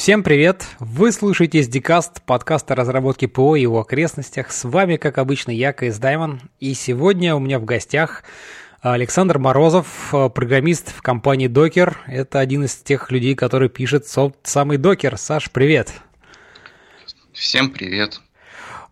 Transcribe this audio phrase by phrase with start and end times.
[0.00, 0.64] Всем привет!
[0.78, 4.50] Вы слушаете SDCast, подкаст о разработке ПО и его окрестностях.
[4.50, 6.40] С вами, как обычно, я, Кейс Даймон.
[6.58, 8.24] И сегодня у меня в гостях
[8.80, 11.96] Александр Морозов, программист в компании Docker.
[12.06, 15.18] Это один из тех людей, который пишет самый Docker.
[15.18, 15.92] Саш, привет!
[17.34, 18.22] Всем привет!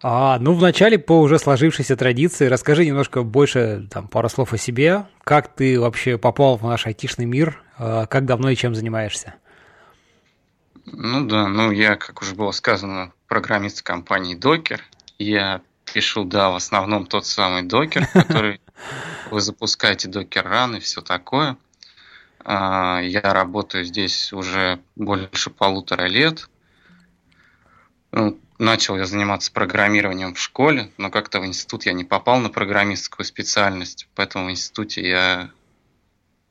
[0.02, 5.06] А, ну, вначале по уже сложившейся традиции расскажи немножко больше, там, пару слов о себе.
[5.24, 7.62] Как ты вообще попал в наш айтишный мир?
[7.78, 9.36] А, как давно и чем занимаешься?
[10.92, 14.80] Ну да, ну я, как уже было сказано, программист компании Docker.
[15.18, 18.60] Я пишу, да, в основном тот самый Docker, который
[19.30, 21.56] вы запускаете Docker Run и все такое.
[22.44, 26.48] А, я работаю здесь уже больше полутора лет.
[28.10, 32.48] Ну, начал я заниматься программированием в школе, но как-то в институт я не попал на
[32.48, 35.50] программистскую специальность, поэтому в институте я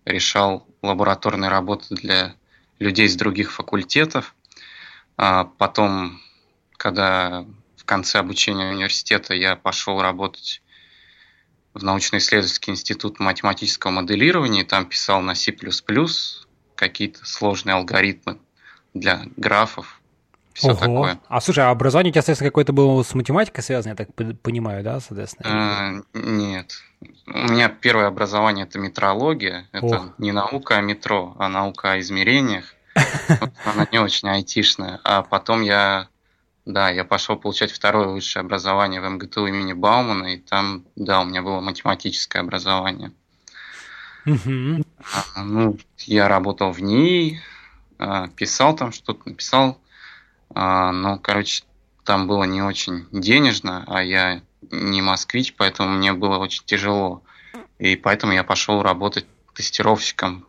[0.06, 2.36] решал лабораторные работы для
[2.80, 4.36] людей с других факультетов.
[5.18, 6.22] А потом,
[6.78, 10.62] когда в конце обучения университета я пошел работать
[11.74, 15.56] в научно-исследовательский институт математического моделирования, и там писал на C++
[16.76, 18.40] какие-то сложные алгоритмы
[18.94, 19.97] для графов,
[20.58, 20.80] все Ого.
[20.80, 21.20] такое.
[21.28, 24.10] А слушай, а образование у тебя, соответственно, какое-то было с математикой связано, я так
[24.42, 25.50] понимаю, да, соответственно?
[25.52, 26.72] А, нет.
[27.28, 29.68] У меня первое образование это метрология.
[29.72, 30.06] Это Ох.
[30.18, 32.74] не наука о метро, а наука о измерениях.
[33.66, 35.00] Она не очень айтишная.
[35.04, 36.08] А потом я,
[36.66, 41.26] да, я пошел получать второе высшее образование в МГТУ имени Баумана, и там, да, у
[41.26, 43.12] меня было математическое образование.
[44.26, 47.42] А, ну, я работал в ней,
[48.00, 49.80] а, писал там что-то, написал.
[50.54, 51.64] А, ну, короче,
[52.04, 57.24] там было не очень денежно, а я не москвич, поэтому мне было очень тяжело.
[57.80, 60.48] И поэтому я пошел работать тестировщиком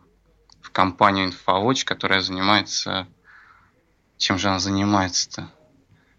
[0.61, 3.07] в компанию InfoWatch, которая занимается...
[4.17, 5.49] Чем же она занимается-то?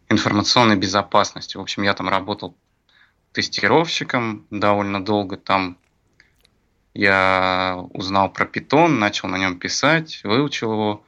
[0.08, 1.61] Информационной безопасностью.
[1.61, 2.56] В общем, я там работал
[3.33, 5.36] тестировщиком довольно долго.
[5.36, 5.79] Там
[6.95, 11.05] я узнал про Python, начал на нем писать, выучил его.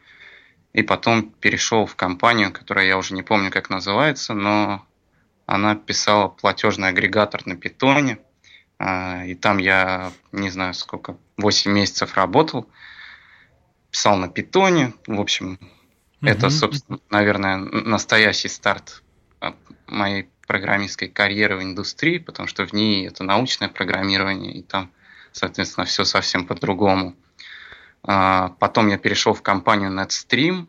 [0.72, 4.86] И потом перешел в компанию, которая я уже не помню, как называется, но
[5.46, 8.18] она писала платежный агрегатор на питоне.
[8.78, 12.68] А, и там я, не знаю сколько, 8 месяцев работал
[13.92, 14.94] писал на питоне.
[15.06, 15.70] В общем, угу.
[16.22, 19.02] это, собственно, наверное, настоящий старт
[19.86, 24.90] моей программистской карьеры в индустрии, потому что в ней это научное программирование, и там,
[25.30, 27.14] соответственно, все совсем по-другому.
[28.04, 30.66] А, потом я перешел в компанию NetStream,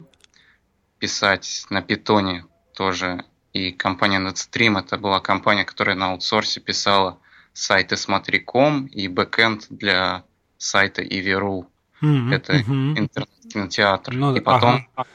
[1.00, 2.46] писать на питоне
[2.76, 3.26] тоже.
[3.54, 7.20] И компания NetStream это была компания, которая на аутсорсе писала
[7.54, 10.24] сайты Смотри.ком и бэкэнд для
[10.58, 11.68] сайта Ivi.ru.
[12.02, 12.34] Mm-hmm.
[12.34, 13.00] Это mm-hmm.
[13.00, 14.14] интернет-кинотеатр.
[14.14, 15.08] Ну, и потом ага.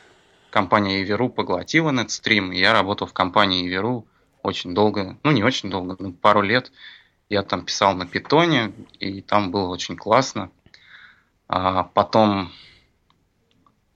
[0.51, 4.07] компания Иверу поглотила Netstream, и я работал в компании Иверу
[4.43, 6.73] очень долго, ну не очень долго, но пару лет.
[7.29, 10.51] Я там писал на питоне, и там было очень классно.
[11.49, 12.53] А потом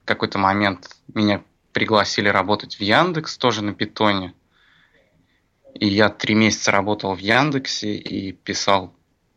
[0.03, 1.43] в какой-то момент меня
[1.73, 4.35] пригласили работать в Яндекс, тоже на питоне.
[5.75, 8.95] И я три месяца работал в Яндексе и писал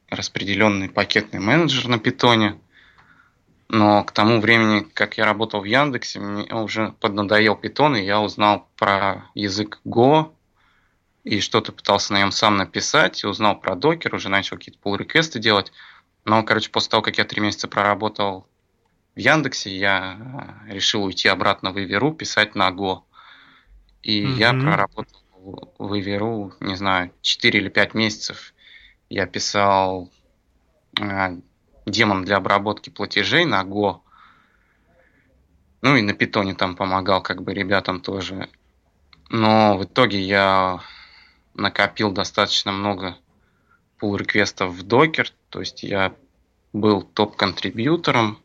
[0.09, 2.59] распределенный пакетный менеджер на питоне.
[3.67, 8.21] Но к тому времени, как я работал в Яндексе, мне уже поднадоел питон, и я
[8.21, 10.31] узнал про язык Go,
[11.23, 14.97] и что-то пытался на нем сам написать, и узнал про докер, уже начал какие-то pull
[14.97, 15.71] реквесты делать.
[16.25, 18.47] Но, короче, после того, как я три месяца проработал
[19.15, 23.03] в Яндексе, я э, решил уйти обратно в Иверу, писать на Go.
[24.01, 24.33] И mm-hmm.
[24.33, 25.21] я проработал
[25.77, 28.53] в Иверу, не знаю, 4 или 5 месяцев.
[29.07, 30.11] Я писал
[30.99, 31.37] э,
[31.85, 34.01] демон для обработки платежей на Go.
[35.81, 38.49] Ну и на питоне там помогал как бы ребятам тоже.
[39.29, 40.81] Но в итоге я
[41.53, 43.15] накопил достаточно много
[44.01, 46.13] pull реквестов в Docker, то есть я
[46.73, 48.39] был топ-контрибьютором,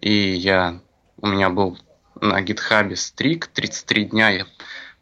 [0.00, 0.80] и я,
[1.20, 1.76] у меня был
[2.20, 4.46] на GitHub стрик, 33 дня я,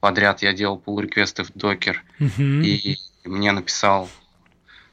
[0.00, 2.62] подряд я делал pull реквесты в Docker, uh-huh.
[2.64, 4.08] и мне написал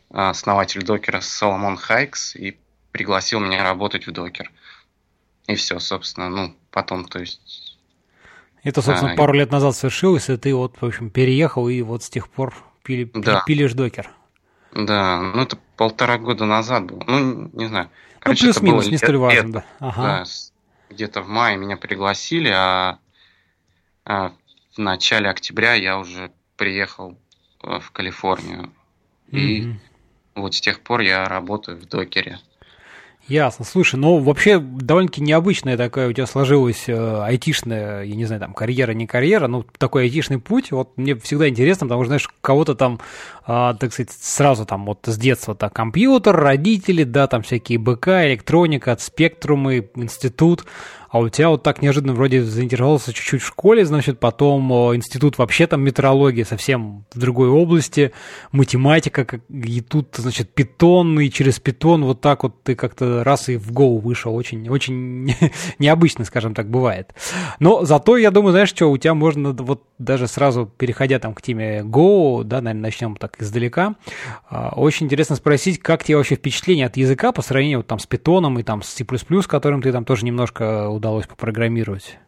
[0.10, 2.58] а, основатель докера Соломон Хайкс и
[2.92, 4.52] пригласил меня работать в докер.
[5.48, 7.78] И все, собственно, ну, потом, то есть...
[8.62, 12.04] Это, собственно, а, пару лет назад свершилось, и ты вот, в общем, переехал, и вот
[12.04, 12.54] с тех пор
[12.84, 13.42] пили, да.
[13.48, 14.12] пилишь докер.
[14.74, 17.04] Да, ну это полтора года назад было.
[17.08, 17.90] Ну, не знаю.
[17.92, 19.66] Ну, Короче, ну, плюс-минус, не столь важно, да.
[19.80, 20.02] Ага.
[20.02, 20.24] да.
[20.90, 23.00] Где-то в мае меня пригласили, а,
[24.06, 24.34] а
[24.76, 27.18] в начале октября я уже приехал
[27.64, 28.72] э, в Калифорнию.
[29.32, 29.76] И mm-hmm.
[30.36, 32.40] вот с тех пор я работаю в докере.
[33.28, 33.64] Ясно.
[33.64, 38.54] Слушай, ну вообще довольно-таки необычная такая у тебя сложилась э, айтишная, я не знаю, там
[38.54, 40.72] карьера, не карьера, но такой айтишный путь.
[40.72, 43.00] Вот мне всегда интересно, потому что, знаешь, кого-то там,
[43.48, 48.28] э, так сказать, сразу там вот с детства так компьютер, родители, да, там всякие БК,
[48.28, 50.66] электроника, спектрумы, институт.
[51.12, 55.68] А у тебя вот так неожиданно вроде заинтересовался чуть-чуть в школе, значит, потом институт вообще
[55.68, 58.14] там метрология совсем в другой области,
[58.54, 63.58] математика, и тут, значит, питон, и через питон вот так вот ты как-то раз и
[63.58, 64.34] в Go вышел.
[64.34, 65.36] Очень, очень
[65.80, 67.14] необычно, скажем так, бывает.
[67.60, 71.42] Но зато, я думаю, знаешь, что у тебя можно вот даже сразу, переходя там к
[71.42, 73.96] теме Go, да, наверное, начнем так издалека,
[74.50, 78.06] а, очень интересно спросить, как тебе вообще впечатление от языка по сравнению вот, там с
[78.06, 79.06] питоном и там с C++,
[79.48, 82.20] которым ты там тоже немножко удалось попрограммировать?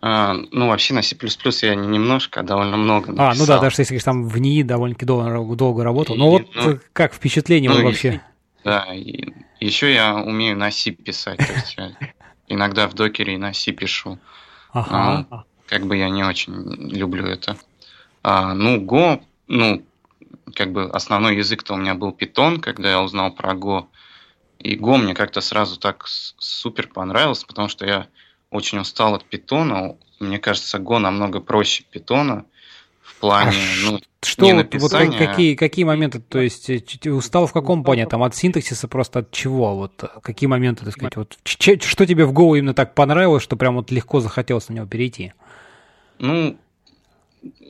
[0.00, 1.16] А, ну, вообще на C++
[1.62, 3.30] я не немножко, а довольно много написал.
[3.30, 6.16] А, ну да, даже если там в НИИ довольно-таки долго, долго работал.
[6.16, 8.20] И, Но вот ну, как впечатление ну, вообще?
[8.64, 11.92] Да, и еще я умею на C писать, то есть я
[12.48, 14.18] иногда в докере и на C пишу.
[14.72, 15.26] Ага.
[15.30, 16.54] Но, как бы я не очень
[16.90, 17.56] люблю это.
[18.22, 19.84] А, ну, Go, ну,
[20.54, 23.86] как бы основной язык-то у меня был Python, когда я узнал про Go.
[24.62, 28.06] И Go мне как-то сразу так супер понравился, потому что я
[28.50, 29.96] очень устал от питона.
[30.20, 32.44] Мне кажется, Go намного проще питона
[33.00, 37.46] в плане, а ну, что не вот, вот какие, какие моменты, то есть э, устал
[37.46, 41.38] в каком плане, там от синтаксиса просто от чего, вот какие моменты, так сказать, вот
[41.44, 45.32] что тебе в Go именно так понравилось, что прям вот легко захотелось на него перейти?
[46.18, 46.56] Ну,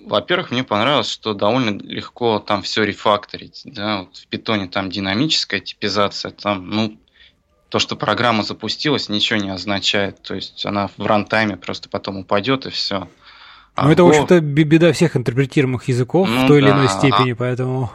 [0.07, 3.63] во-первых, мне понравилось, что довольно легко там все рефакторить.
[3.65, 4.01] Да?
[4.01, 6.99] Вот в питоне там динамическая типизация, там, ну,
[7.69, 10.21] то, что программа запустилась, ничего не означает.
[10.23, 13.09] То есть она в рантайме просто потом упадет и все.
[13.75, 14.07] А ну, это, Go...
[14.07, 17.37] в общем-то, беда всех интерпретируемых языков ну, в той да, или иной степени, а...
[17.37, 17.91] поэтому.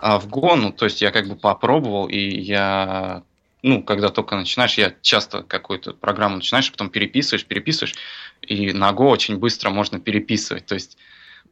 [0.00, 3.22] А в Go, ну, то есть я как бы попробовал, и я
[3.62, 7.94] ну, когда только начинаешь, я часто какую-то программу начинаешь, а потом переписываешь, переписываешь,
[8.42, 10.66] и на Go очень быстро можно переписывать.
[10.66, 10.96] То есть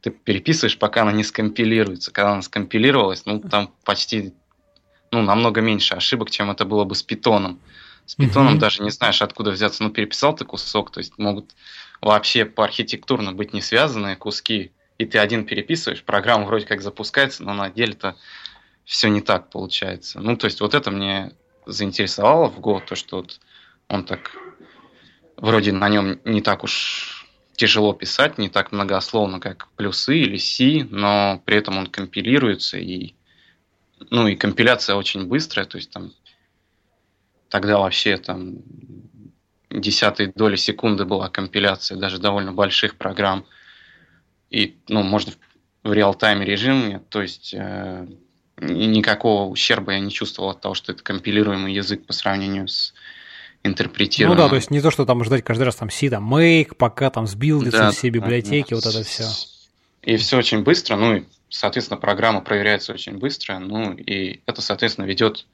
[0.01, 2.11] ты переписываешь, пока она не скомпилируется.
[2.11, 4.33] Когда она скомпилировалась, ну, там почти,
[5.11, 7.59] ну, намного меньше ошибок, чем это было бы с питоном.
[8.05, 8.59] С питоном mm-hmm.
[8.59, 9.83] даже не знаешь, откуда взяться.
[9.83, 11.53] Ну, переписал ты кусок, то есть могут
[12.01, 17.43] вообще по архитектурно быть не связанные куски, и ты один переписываешь, программа вроде как запускается,
[17.43, 18.15] но на деле-то
[18.85, 20.19] все не так получается.
[20.19, 21.33] Ну, то есть вот это мне
[21.65, 23.39] заинтересовало в Go, то, что вот
[23.87, 24.31] он так
[25.37, 30.87] вроде на нем не так уж тяжело писать, не так многословно, как плюсы или C,
[30.89, 33.15] но при этом он компилируется, и,
[34.09, 36.13] ну, и компиляция очень быстрая, то есть там
[37.49, 38.59] тогда вообще там
[39.69, 43.45] десятой доли секунды была компиляция даже довольно больших программ.
[44.49, 45.33] И, ну, можно
[45.83, 48.07] в реал-тайме режиме, то есть э,
[48.61, 52.93] никакого ущерба я не чувствовал от того, что это компилируемый язык по сравнению с
[53.63, 54.35] интерпретировано.
[54.35, 56.75] Ну да, то есть не то, что там ждать каждый раз там си, там make,
[56.75, 59.25] пока там сбилдятся да, все библиотеки, да, вот это все.
[60.01, 65.05] И все очень быстро, ну и, соответственно, программа проверяется очень быстро, ну и это, соответственно,
[65.05, 65.45] ведет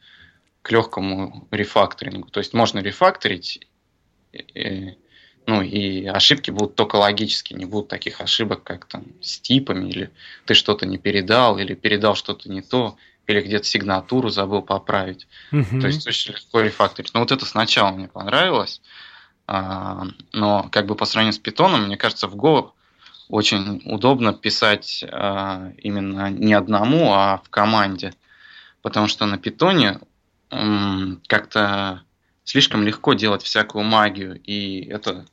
[0.61, 2.29] к легкому рефакторингу.
[2.29, 3.67] То есть можно рефакторить,
[4.31, 4.93] и,
[5.47, 10.11] ну и ошибки будут только логические, не будут таких ошибок, как там с типами, или
[10.45, 12.97] ты что-то не передал, или передал что-то не то,
[13.27, 15.27] или где-то сигнатуру забыл поправить.
[15.51, 15.81] Угу.
[15.81, 17.13] То есть очень легко рефакторить.
[17.13, 18.81] Но вот это сначала мне понравилось.
[19.47, 22.71] А, но как бы по сравнению с питоном, мне кажется, в Go
[23.29, 28.13] очень удобно писать а, именно не одному, а в команде.
[28.81, 29.99] Потому что на питоне
[31.27, 32.04] как-то
[32.45, 35.25] слишком легко делать всякую магию, и это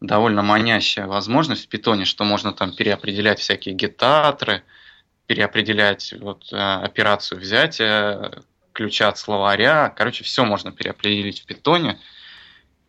[0.00, 4.62] довольно манящая возможность в питоне, что можно там переопределять всякие гетаторы,
[5.26, 8.42] переопределять вот, э, операцию взятия
[8.72, 9.88] ключа от словаря.
[9.96, 11.98] Короче, все можно переопределить в питоне.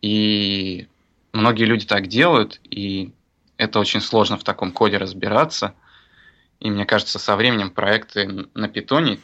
[0.02, 0.86] И
[1.32, 3.12] многие люди так делают, и
[3.56, 5.74] это очень сложно в таком коде разбираться.
[6.60, 9.18] И мне кажется, со временем проекты на питоне,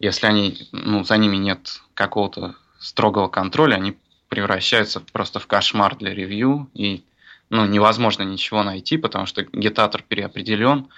[0.00, 3.96] если они, ну, за ними нет какого-то строгого контроля, они
[4.28, 7.04] превращаются просто в кошмар для ревью, и
[7.50, 10.88] ну, невозможно ничего найти, потому что гетатор переопределен,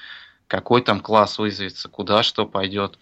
[0.49, 2.99] какой там класс вызовется, куда что пойдет.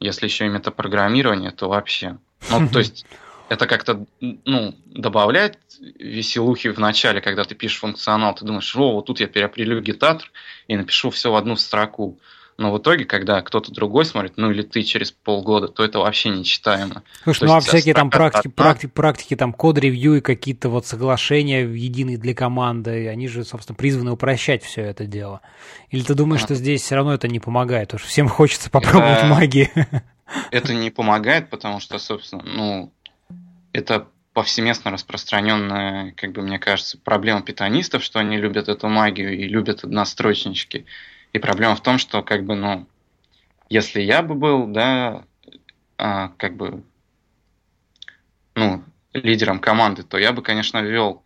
[0.00, 2.18] Если еще и метапрограммирование, то вообще.
[2.50, 3.06] Ну, то есть
[3.48, 5.58] это как-то ну, добавляет
[5.98, 10.30] веселухи в начале, когда ты пишешь функционал, ты думаешь, о, вот тут я переопределю гитатор
[10.66, 12.18] и напишу все в одну строку.
[12.58, 16.30] Но в итоге, когда кто-то другой смотрит, ну или ты через полгода, то это вообще
[16.30, 17.04] нечитаемо.
[17.22, 21.60] Слушай, то ну а всякие там практики, практики, практики, там код-ревью и какие-то вот соглашения
[21.60, 25.40] единые для команды, они же, собственно, призваны упрощать все это дело.
[25.90, 26.46] Или ты думаешь, а.
[26.46, 29.28] что здесь все равно это не помогает, потому что всем хочется попробовать да.
[29.28, 29.70] магии?
[30.50, 32.92] это не помогает, потому что, собственно, ну,
[33.72, 39.44] это повсеместно распространенная, как бы мне кажется, проблема питанистов, что они любят эту магию и
[39.44, 40.86] любят однострочнички.
[41.38, 42.88] И проблема в том, что, как бы, ну,
[43.68, 45.22] если я бы был, да,
[45.96, 46.82] а, как бы,
[48.56, 51.22] ну, лидером команды, то я бы, конечно, ввел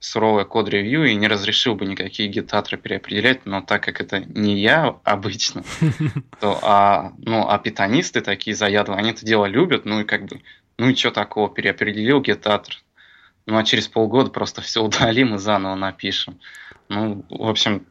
[0.00, 4.96] суровое код-ревью и не разрешил бы никакие гитатры переопределять, но так как это не я
[5.04, 5.64] обычно,
[6.40, 10.40] то а, ну, а питанисты такие заядлые, они это дело любят, ну и как бы,
[10.78, 12.74] ну и что такого, переопределил гитатор,
[13.44, 16.40] ну а через полгода просто все удалим и заново напишем.
[16.88, 17.86] Ну, в общем,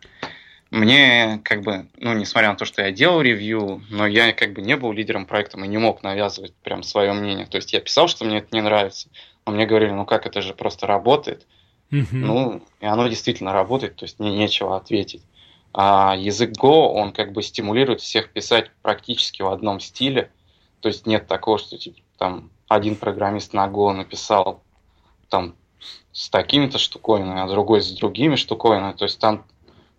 [0.72, 4.62] мне как бы, ну, несмотря на то, что я делал ревью, но я как бы
[4.62, 7.46] не был лидером проекта и не мог навязывать прям свое мнение.
[7.46, 9.10] То есть я писал, что мне это не нравится,
[9.46, 11.46] но мне говорили, ну как, это же просто работает.
[11.92, 12.06] Mm-hmm.
[12.12, 15.24] Ну, и оно действительно работает, то есть мне нечего ответить.
[15.74, 20.32] А язык Go, он как бы стимулирует всех писать практически в одном стиле.
[20.80, 24.63] То есть нет такого, что типа, там один программист на Go написал
[25.28, 25.56] там
[26.13, 28.94] с такими-то штуковинами, а другой с другими штуковинами.
[28.94, 29.46] То есть там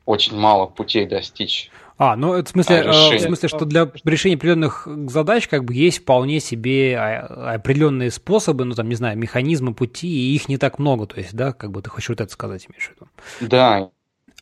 [0.05, 3.89] очень мало путей достичь а, ну это в смысле, а, э, в смысле, что для
[4.05, 9.17] решения определенных задач как бы есть вполне себе а, определенные способы, ну там, не знаю,
[9.17, 12.21] механизмы пути, и их не так много, то есть, да, как бы ты хочешь вот
[12.21, 13.09] это сказать, имеешь в виду?
[13.49, 13.91] Да.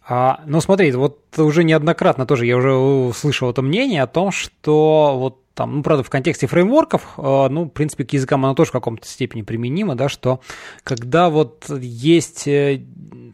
[0.09, 5.17] А, ну смотри, вот уже неоднократно тоже я уже слышал это мнение о том, что
[5.19, 8.71] вот там, ну, правда, в контексте фреймворков, э, ну, в принципе, к языкам оно тоже
[8.71, 10.41] в каком-то степени применимо, да, что
[10.85, 12.83] когда вот есть э,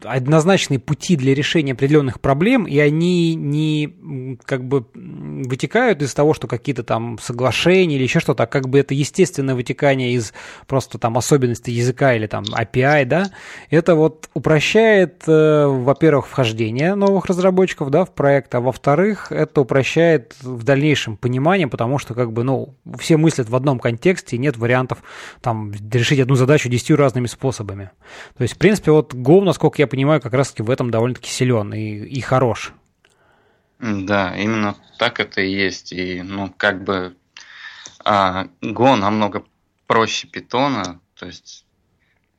[0.03, 6.47] однозначные пути для решения определенных проблем, и они не как бы вытекают из того, что
[6.47, 10.33] какие-то там соглашения или еще что-то, а как бы это естественное вытекание из
[10.67, 13.31] просто там особенностей языка или там API, да,
[13.69, 20.35] это вот упрощает, э, во-первых, вхождение новых разработчиков, да, в проект, а во-вторых, это упрощает
[20.41, 24.57] в дальнейшем понимание, потому что как бы, ну, все мыслят в одном контексте, и нет
[24.57, 24.99] вариантов
[25.41, 27.91] там решить одну задачу десятью разными способами.
[28.37, 31.73] То есть, в принципе, вот Go, насколько я понимаю, как раз-таки в этом довольно-таки силен
[31.73, 32.73] и, и хорош.
[33.79, 35.91] Да, именно так это и есть.
[35.91, 37.15] И, ну, как бы
[38.03, 39.43] а, намного
[39.85, 41.65] проще питона, то есть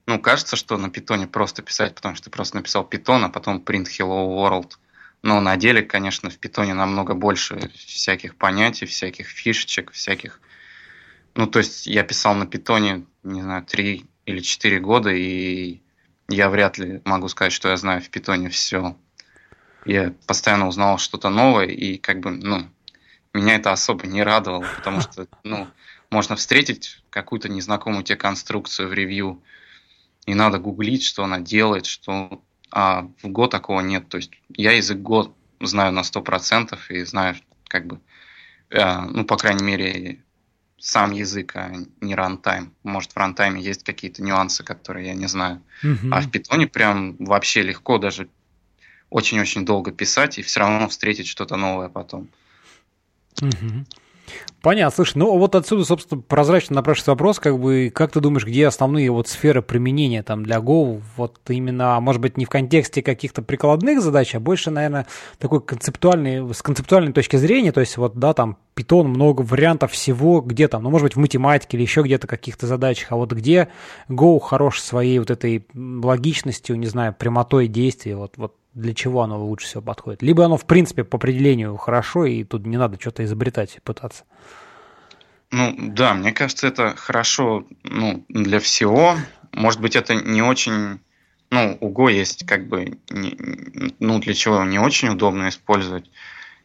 [0.08, 3.58] ну, кажется, что на питоне просто писать, потому что ты просто написал питон, а потом
[3.58, 4.72] print hello world.
[5.20, 10.40] Но на деле, конечно, в питоне намного больше всяких понятий, всяких фишечек, всяких...
[11.34, 15.82] Ну, то есть я писал на питоне, не знаю, три или четыре года, и
[16.28, 18.96] я вряд ли могу сказать, что я знаю в питоне все.
[19.84, 22.68] Я постоянно узнавал что-то новое, и как бы, ну,
[23.32, 25.68] меня это особо не радовало, потому что, ну,
[26.10, 29.42] можно встретить какую-то незнакомую тебе конструкцию в ревью,
[30.26, 32.42] и надо гуглить, что она делает, что...
[32.70, 34.10] А в Go такого нет.
[34.10, 38.00] То есть я язык Go знаю на 100% и знаю, как бы,
[38.68, 40.22] э, ну, по крайней мере,
[40.78, 42.72] сам язык, а не рантайм.
[42.82, 45.60] Может, в рантайме есть какие-то нюансы, которые я не знаю.
[45.82, 46.10] Mm-hmm.
[46.12, 48.28] А в питоне прям вообще легко даже
[49.10, 52.28] очень-очень долго писать и все равно встретить что-то новое потом.
[53.36, 53.84] Mm-hmm.
[54.60, 54.94] Понятно.
[54.94, 59.10] Слушай, ну вот отсюда, собственно, прозрачно напрашивается вопрос, как бы, как ты думаешь, где основные
[59.10, 64.02] вот сферы применения там для Go, вот именно, может быть, не в контексте каких-то прикладных
[64.02, 65.06] задач, а больше, наверное,
[65.38, 70.40] такой концептуальный, с концептуальной точки зрения, то есть вот, да, там Python, много вариантов всего,
[70.40, 73.68] где там, ну, может быть, в математике или еще где-то каких-то задачах, а вот где
[74.08, 79.44] Go хорош своей вот этой логичностью, не знаю, прямотой действия, вот, вот для чего оно
[79.44, 80.22] лучше всего подходит.
[80.22, 84.24] Либо оно, в принципе, по определению хорошо, и тут не надо что-то изобретать и пытаться.
[85.50, 89.16] Ну, да, мне кажется, это хорошо ну, для всего.
[89.52, 91.00] Может быть, это не очень...
[91.50, 92.98] Ну, у Go есть как бы...
[93.08, 93.36] Не,
[93.98, 96.10] ну, для чего не очень удобно использовать.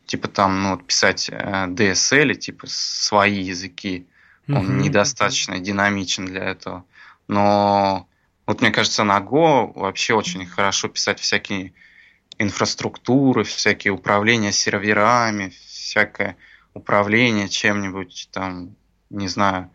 [0.05, 4.05] Типа там, ну, писать э, DSL, типа свои языки.
[4.49, 4.81] Он mm-hmm.
[4.81, 6.83] недостаточно динамичен для этого.
[7.29, 8.07] Но
[8.45, 11.73] вот мне кажется, на Go вообще очень хорошо писать всякие
[12.37, 16.37] инфраструктуры, всякие управления серверами, всякое
[16.73, 18.75] управление чем-нибудь, там,
[19.09, 19.71] не знаю,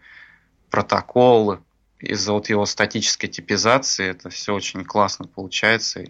[0.70, 1.62] протоколы.
[2.00, 6.04] Из-за вот его статической типизации это все очень классно получается.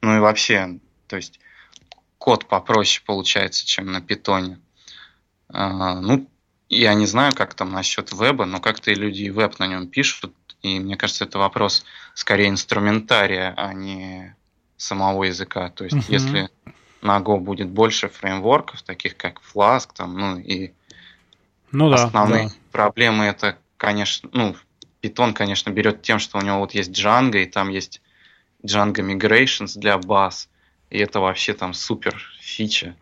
[0.00, 0.78] Ну и вообще,
[1.08, 1.40] то есть
[2.18, 4.60] код попроще получается, чем на питоне.
[5.48, 6.28] А, ну,
[6.68, 9.88] я не знаю, как там насчет веба, но как-то и люди и веб на нем
[9.88, 10.34] пишут.
[10.62, 14.36] И мне кажется, это вопрос скорее инструментария, а не
[14.82, 15.70] самого языка.
[15.70, 16.12] То есть, uh-huh.
[16.12, 16.50] если
[17.00, 20.72] на Go будет больше фреймворков, таких как Flask, там, ну и
[21.70, 22.54] ну, да, основные да.
[22.70, 24.56] проблемы это, конечно, ну,
[25.02, 28.00] Python, конечно, берет тем, что у него вот есть Django, и там есть
[28.64, 30.48] Django Migrations для баз,
[30.90, 32.94] и это вообще там супер фича.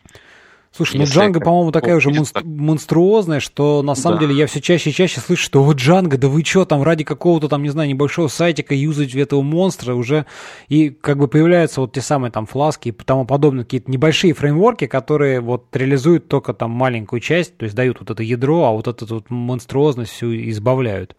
[0.73, 4.27] Слушай, ну Джанга, по-моему, такая уже монстр- монструозная, что на самом да.
[4.27, 7.03] деле я все чаще и чаще слышу, что вот Джанга, да вы что, там ради
[7.03, 10.27] какого-то там, не знаю, небольшого сайтика юзать этого монстра уже,
[10.69, 14.87] и как бы появляются вот те самые там фласки и тому подобное, какие-то небольшие фреймворки,
[14.87, 18.87] которые вот реализуют только там маленькую часть, то есть дают вот это ядро, а вот
[18.87, 21.17] эту вот монструозность всю избавляют.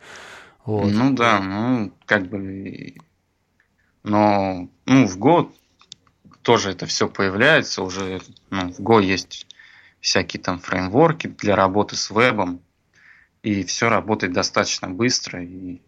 [0.63, 0.89] Вот.
[0.89, 2.93] Ну да, ну как бы,
[4.03, 5.49] но ну в год
[6.41, 9.47] тоже это все появляется, уже ну, в Go есть
[9.99, 12.61] всякие там фреймворки для работы с вебом,
[13.43, 15.81] и все работает достаточно быстро, и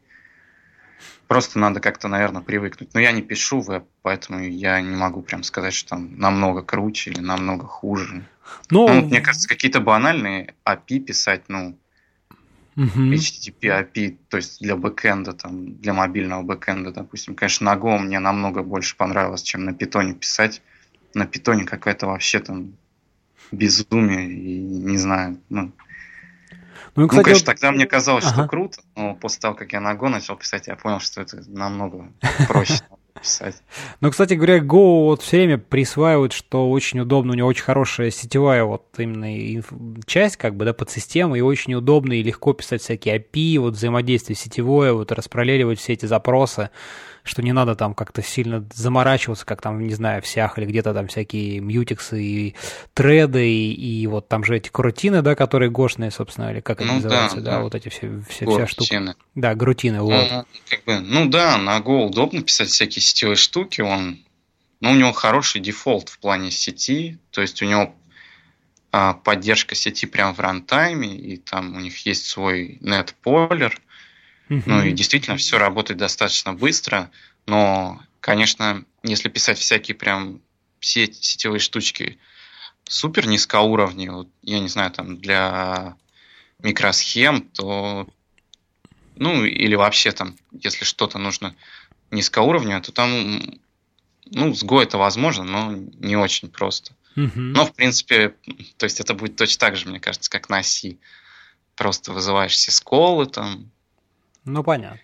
[1.28, 2.94] просто надо как-то, наверное, привыкнуть.
[2.94, 7.12] Но я не пишу веб, поэтому я не могу прям сказать, что там намного круче
[7.12, 8.24] или намного хуже.
[8.70, 8.88] Но...
[8.88, 11.78] Ну, мне кажется, какие-то банальные API писать, ну,
[12.76, 13.14] Uh-huh.
[13.14, 17.36] HTTP API, то есть для бэкэнда, там, для мобильного бэкэнда, допустим.
[17.36, 20.62] Конечно, на Go мне намного больше понравилось, чем на питоне писать.
[21.14, 22.74] На питоне какое-то вообще там
[23.52, 25.72] безумие, и не знаю, ну...
[26.96, 27.60] Ну, кстати, ну конечно, вот...
[27.60, 28.34] тогда мне казалось, ага.
[28.34, 31.44] что круто, но после того, как я на Go начал писать, я понял, что это
[31.48, 32.12] намного
[32.48, 32.82] проще
[33.24, 33.64] писать.
[34.02, 38.12] Ну, кстати говоря, Go вот все время присваивают, что очень удобно, у него очень хорошая
[38.12, 39.64] сетевая вот именно
[40.06, 43.74] часть, как бы, да, под систему, и очень удобно и легко писать всякие API, вот
[43.74, 46.70] взаимодействие сетевое, вот распараллеливать все эти запросы
[47.24, 50.94] что не надо там как-то сильно заморачиваться, как там, не знаю, в сях или где-то
[50.94, 52.56] там всякие мьютиксы и
[52.94, 56.86] треды, и, и вот там же эти крутины, да, которые гошные, собственно, или как ну,
[56.86, 59.16] они называются, да, да, да, вот эти все, все вся штука.
[59.36, 60.28] Да, грутины, вот.
[60.32, 64.20] Ну, как бы, ну да, на Go удобно писать всякие сетевые штуки, он,
[64.82, 67.96] ну, у него хороший дефолт в плане сети, то есть у него
[68.92, 72.80] а, поддержка сети прямо в рантайме, и там у них есть свой
[74.50, 77.10] Ну и действительно все работает достаточно быстро,
[77.46, 80.42] но, конечно, если писать всякие прям
[80.80, 82.18] все сетевые штучки
[82.84, 85.96] супер низкоуровневые, вот, я не знаю, там для
[86.60, 88.08] микросхем, то
[89.16, 91.56] ну или вообще там, если что-то нужно
[92.12, 93.60] низкоуровневое, то там
[94.26, 96.94] ну, с Go это возможно, но не очень просто.
[97.16, 97.32] Uh-huh.
[97.36, 98.36] Но, в принципе,
[98.78, 100.98] то есть это будет точно так же, мне кажется, как на C.
[101.76, 103.70] Просто вызываешь все сколы там,
[104.46, 105.00] ну, понятно.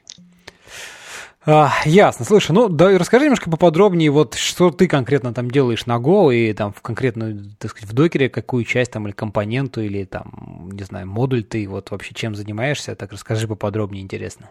[1.46, 2.26] А, ясно.
[2.26, 6.54] Слушай, ну да, расскажи немножко поподробнее, вот что ты конкретно там делаешь на Go и
[6.54, 10.84] там в конкретно, так сказать, в докере какую часть там или компоненту или там, не
[10.84, 14.50] знаю, модуль ты вот вообще чем занимаешься, так расскажи поподробнее, интересно.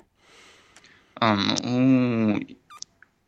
[1.21, 2.41] А, ну,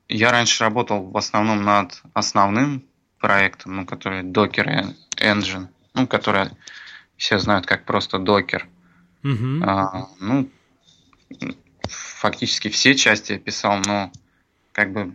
[0.08, 2.82] я раньше работал в основном над основным
[3.20, 6.50] проектом, ну, который Docker Engine, ну, который
[7.16, 8.62] все знают как просто Docker.
[9.22, 9.62] Угу.
[9.64, 10.48] А, ну,
[11.88, 14.12] фактически все части я писал, но
[14.72, 15.14] как бы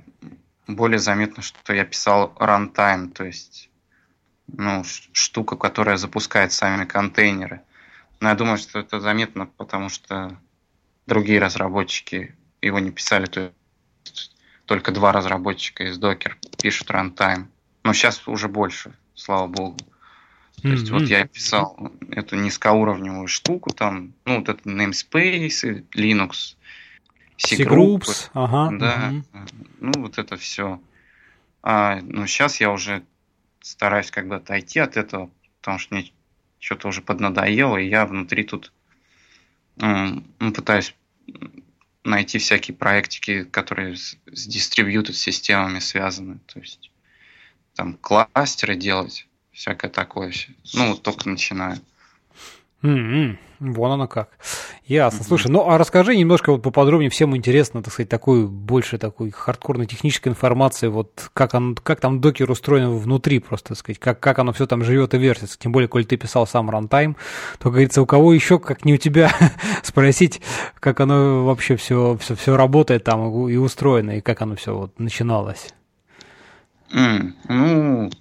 [0.68, 3.70] более заметно, что я писал runtime, то есть
[4.48, 7.62] ну, штука, которая запускает сами контейнеры.
[8.20, 10.40] Но я думаю, что это заметно, потому что
[11.06, 13.52] другие разработчики его не писали, то
[14.04, 17.48] есть только два разработчика из Docker пишут runtime.
[17.84, 19.78] Но сейчас уже больше, слава богу.
[20.62, 20.94] То есть mm-hmm.
[20.94, 26.56] вот я писал эту низкоуровневую штуку, там, ну, вот это namespace, Linux,
[27.38, 28.78] C-Groups, ага.
[28.78, 29.66] Да, mm-hmm.
[29.82, 30.80] ну, вот это все.
[31.62, 33.04] А, ну, сейчас я уже
[33.62, 36.12] стараюсь как бы отойти от этого, потому что мне
[36.60, 38.72] что-то уже поднадоело, и я внутри тут
[39.78, 40.96] ну, пытаюсь
[42.04, 46.92] найти всякие проектики, которые с, с distributed системами связаны, то есть
[47.76, 50.32] там кластеры делать, всякое такое.
[50.74, 51.78] Ну, вот только начинаю.
[52.84, 53.38] Mm-hmm.
[53.62, 54.30] Вон оно как.
[54.86, 55.22] Ясно.
[55.22, 55.28] Mm-hmm.
[55.28, 59.88] Слушай, ну а расскажи немножко вот поподробнее, всем интересно, так сказать, такую больше такой хардкорной
[59.88, 64.38] технической информации, вот как, он, как там докер устроен внутри просто, так сказать, как, как
[64.40, 65.58] оно все там живет и вертится.
[65.58, 67.16] Тем более, коль ты писал сам рантайм,
[67.58, 69.32] то, говорится, у кого еще, как не у тебя,
[69.84, 70.42] спросить,
[70.80, 75.00] как оно вообще все, все, все работает там и устроено, и как оно все вот
[75.00, 75.74] начиналось.
[76.94, 78.12] Mm, ну,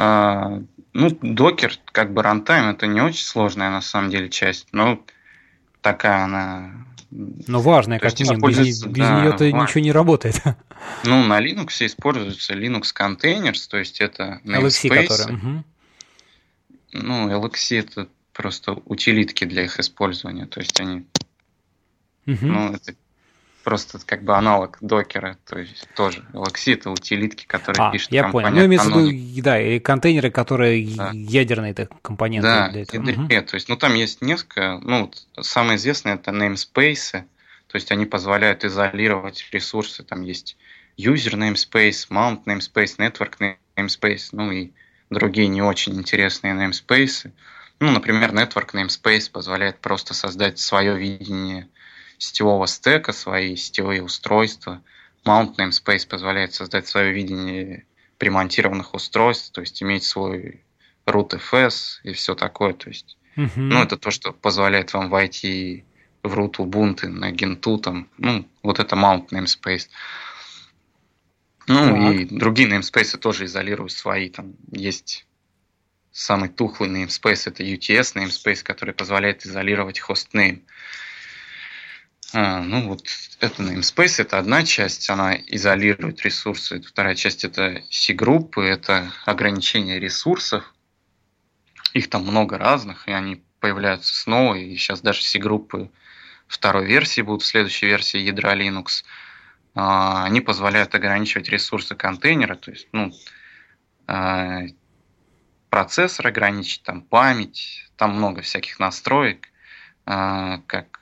[0.00, 5.04] а, ну, докер, как бы рантайм, это не очень сложная на самом деле часть, но
[5.80, 6.86] такая она...
[7.10, 9.62] Ну, важная, как минимум, без, без да, нее-то важно.
[9.62, 10.40] ничего не работает.
[11.02, 15.64] Ну, на Linux используется Linux Containers, то есть это LXC, который, угу.
[16.92, 21.04] Ну, LXC это просто утилитки для их использования, то есть они...
[22.28, 22.46] Угу.
[22.46, 22.94] Ну, это
[23.68, 28.28] просто как бы аналог докера, то есть тоже LXC это утилитки, которые а, пишут я
[28.28, 28.48] понял.
[28.50, 31.10] Ну, имеется в виду, да, и контейнеры, которые да.
[31.12, 33.02] ядерные это компоненты да, для этого.
[33.02, 33.28] Угу.
[33.28, 37.24] то есть, ну, там есть несколько, ну, вот, самое известное это namespace,
[37.66, 40.56] то есть они позволяют изолировать ресурсы, там есть
[40.96, 44.70] user namespace, mount namespace, network namespace, ну и
[45.10, 47.30] другие не очень интересные namespace.
[47.80, 51.68] Ну, например, Network Namespace позволяет просто создать свое видение
[52.18, 54.82] сетевого стека, свои сетевые устройства.
[55.24, 57.86] Mount Namespace позволяет создать свое видение
[58.18, 60.64] примонтированных устройств, то есть иметь свой
[61.06, 62.74] root FS и все такое.
[62.74, 63.50] То есть, uh-huh.
[63.56, 65.84] ну, это то, что позволяет вам войти
[66.22, 69.88] в root Ubuntu на Gentoo, там, ну, вот это Mount Namespace.
[71.68, 72.14] Ну, так.
[72.14, 74.30] и другие namespace тоже изолируют свои.
[74.30, 75.26] Там есть
[76.10, 80.64] самый тухлый namespace, это UTS namespace, который позволяет изолировать хостнейм.
[82.34, 83.04] А, ну, вот
[83.40, 86.82] это namespace, это одна часть, она изолирует ресурсы.
[86.82, 90.74] Вторая часть это C-группы, это ограничение ресурсов.
[91.94, 95.90] Их там много разных, и они появляются снова, и сейчас даже C-группы
[96.46, 99.04] второй версии будут в следующей версии ядра Linux–
[99.80, 103.12] а, они позволяют ограничивать ресурсы контейнера, то есть ну,
[104.08, 104.62] а,
[105.70, 109.48] процессор ограничить, там память, там много всяких настроек,
[110.04, 111.00] как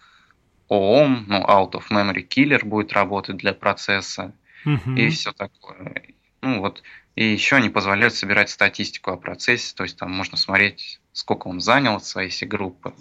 [0.69, 4.33] OOM, ну, Out of Memory Killer будет работать для процесса
[4.65, 4.99] mm-hmm.
[4.99, 6.03] и все такое.
[6.43, 6.83] Ну вот,
[7.15, 11.61] и еще они позволяют собирать статистику о процессе, то есть там можно смотреть, сколько он
[11.61, 12.95] занял от своей C-группы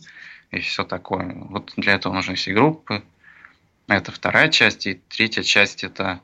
[0.52, 1.34] и все такое.
[1.36, 3.04] Вот для этого нужны C-группы.
[3.88, 4.88] Это вторая часть.
[4.88, 6.22] И третья часть– это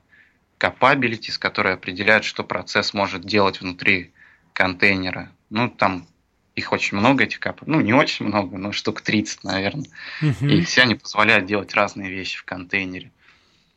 [0.60, 4.12] capabilities, которые определяют, что процесс может делать внутри
[4.54, 5.32] контейнера.
[5.50, 6.08] Ну, там
[6.56, 9.90] их очень много, этих кап, ну, не очень много, но штук 30, наверное.
[10.22, 10.46] Угу.
[10.46, 13.12] И все они позволяют делать разные вещи в контейнере.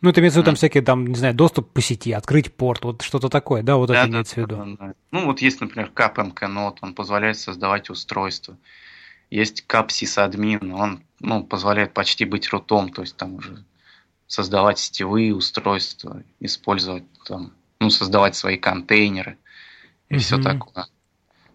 [0.00, 2.84] Ну, это имеется в виду там всякие, там, не знаю, доступ по сети, открыть порт,
[2.84, 4.56] вот что-то такое, да, вот да, это да, имеется в виду.
[4.56, 4.94] Да, да.
[5.12, 8.58] Ну, вот есть, например, CAP MKNode, он позволяет создавать устройство.
[9.30, 13.64] Есть CAP sysadmin, он ну, позволяет почти быть рутом, то есть там уже
[14.26, 19.38] создавать сетевые устройства, использовать там, ну, создавать свои контейнеры
[20.08, 20.18] и mm-hmm.
[20.18, 20.86] все такое.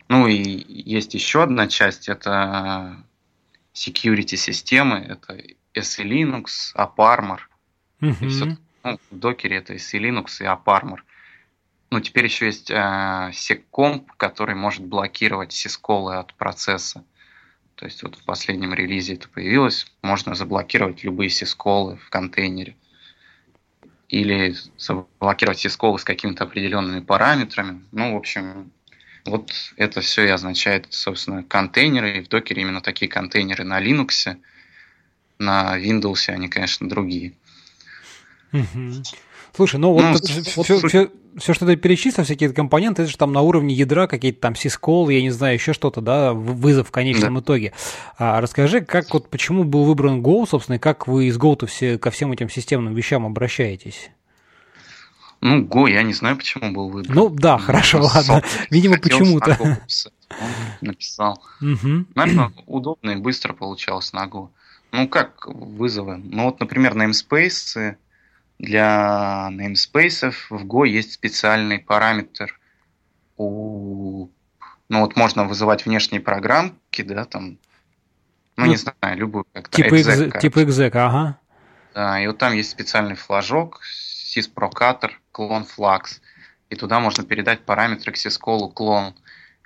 [0.09, 3.03] Ну и есть еще одна часть, это
[3.73, 5.35] security системы, это
[5.75, 7.39] SE Linux, AppArmor.
[8.27, 10.97] Все, ну, в докере это SE Linux и AppArmor.
[11.91, 17.03] Ну, теперь еще есть э, SecComp, который может блокировать сисколы от процесса.
[17.75, 19.91] То есть вот в последнем релизе это появилось.
[20.01, 22.75] Можно заблокировать любые сисколы в контейнере.
[24.07, 27.83] Или заблокировать сисколы с какими-то определенными параметрами.
[27.91, 28.71] Ну, в общем,
[29.29, 32.17] вот это все и означает, собственно, контейнеры.
[32.17, 34.37] И в докере именно такие контейнеры на Linux.
[35.37, 37.33] На Windows они, конечно, другие.
[39.55, 43.17] Слушай, ну, ну вот, вот все, все, все, что ты перечислил, всякие компоненты, это же
[43.17, 46.91] там на уровне ядра какие-то там сискол, я не знаю, еще что-то, да, вызов в
[46.91, 47.41] конечном да.
[47.41, 47.73] итоге.
[48.17, 51.97] А, расскажи, как вот почему был выбран Go, собственно, и как вы из Go-то все,
[51.97, 54.11] ко всем этим системным вещам обращаетесь?
[55.41, 57.15] Ну, Go, я не знаю, почему был выбран.
[57.15, 58.43] Ну, да, ну, хорошо, ладно.
[58.69, 59.57] Видимо, почему-то.
[59.59, 59.77] Он
[60.81, 61.41] написал.
[61.61, 62.05] Угу.
[62.15, 64.49] Наверное, удобно и быстро получалось на Go.
[64.91, 66.17] Ну, как вызовы?
[66.17, 67.95] Ну, вот, например, namespace
[68.57, 72.59] для namespace в Go есть специальный параметр
[73.37, 74.29] у
[74.89, 77.59] ну вот можно вызывать внешние программки, да, там,
[78.57, 79.77] ну, ну не знаю, любую как-то.
[79.77, 81.37] Типа exec, типа exec, ага.
[81.93, 86.19] Да, и вот там есть специальный флажок, sysprocator, clone flux,
[86.69, 89.13] и туда можно передать параметры к syscall clone,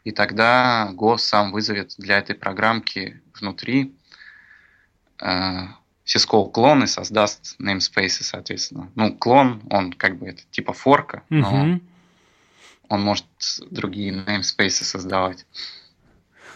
[0.03, 3.95] и тогда Go сам вызовет для этой программки внутри
[5.21, 5.67] э,
[6.05, 8.91] syscall клон и создаст namespace, соответственно.
[8.95, 11.81] Ну, клон, он как бы это типа форка, но угу.
[12.89, 13.25] он может
[13.71, 15.45] другие namespace создавать.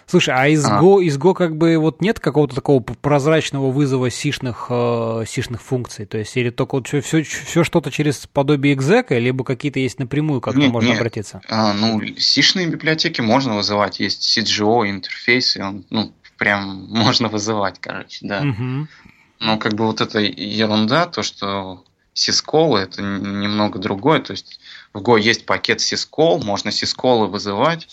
[0.09, 0.79] Слушай, а из а.
[0.81, 6.05] Go, из Go как бы вот нет какого-то такого прозрачного вызова сишных, э, сишных функций?
[6.05, 9.99] То есть или только вот все, все, все что-то через подобие exec, либо какие-то есть
[9.99, 10.97] напрямую, как-то нет, можно нет.
[10.97, 11.41] обратиться?
[11.49, 13.99] А, ну, сишные библиотеки можно вызывать.
[13.99, 18.41] Есть CGO интерфейс, и он, ну, прям можно вызывать, короче, да.
[18.41, 18.87] Угу.
[19.41, 24.19] Но как бы вот эта ерунда, то, что сисколы, это немного другое.
[24.19, 24.61] То есть
[24.93, 27.89] в Go есть пакет сискол, можно сисколы вызывать,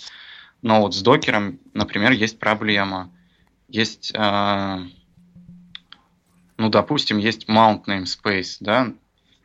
[0.65, 3.13] но вот с докером, например, есть проблема.
[3.69, 4.79] Есть, э,
[6.57, 8.87] ну, допустим, есть mount namespace, да,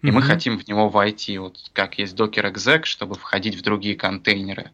[0.01, 0.11] и mm-hmm.
[0.13, 4.71] мы хотим в него войти, вот как есть docker exec, чтобы входить в другие контейнеры.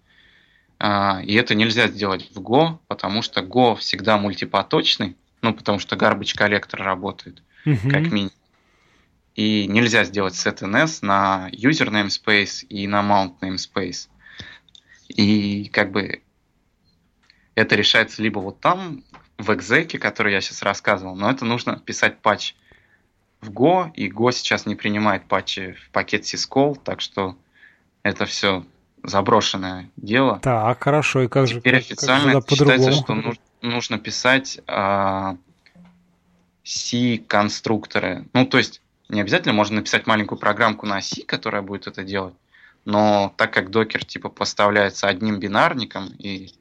[0.79, 5.95] Э, и это нельзя сделать в Go, потому что Go всегда мультипоточный, ну, потому что
[5.95, 7.89] garbage коллектор работает, uh-huh.
[7.89, 8.31] как минимум.
[9.33, 14.09] И нельзя сделать setNS на user namespace и на mount namespace.
[15.07, 16.21] И как бы
[17.55, 19.03] это решается либо вот там,
[19.37, 22.53] в exec, который я сейчас рассказывал, но это нужно писать патч
[23.41, 27.37] в Go, и Go сейчас не принимает патчи в пакет syscall, так что
[28.03, 28.65] это все
[29.03, 30.39] заброшенное дело.
[30.41, 35.37] Так, хорошо, и как Теперь же Теперь официально как считается, что нужно писать а,
[36.63, 38.25] C-конструкторы.
[38.33, 42.33] Ну, то есть, не обязательно можно написать маленькую программку на C, которая будет это делать,
[42.83, 46.51] но так как докер типа поставляется одним бинарником, и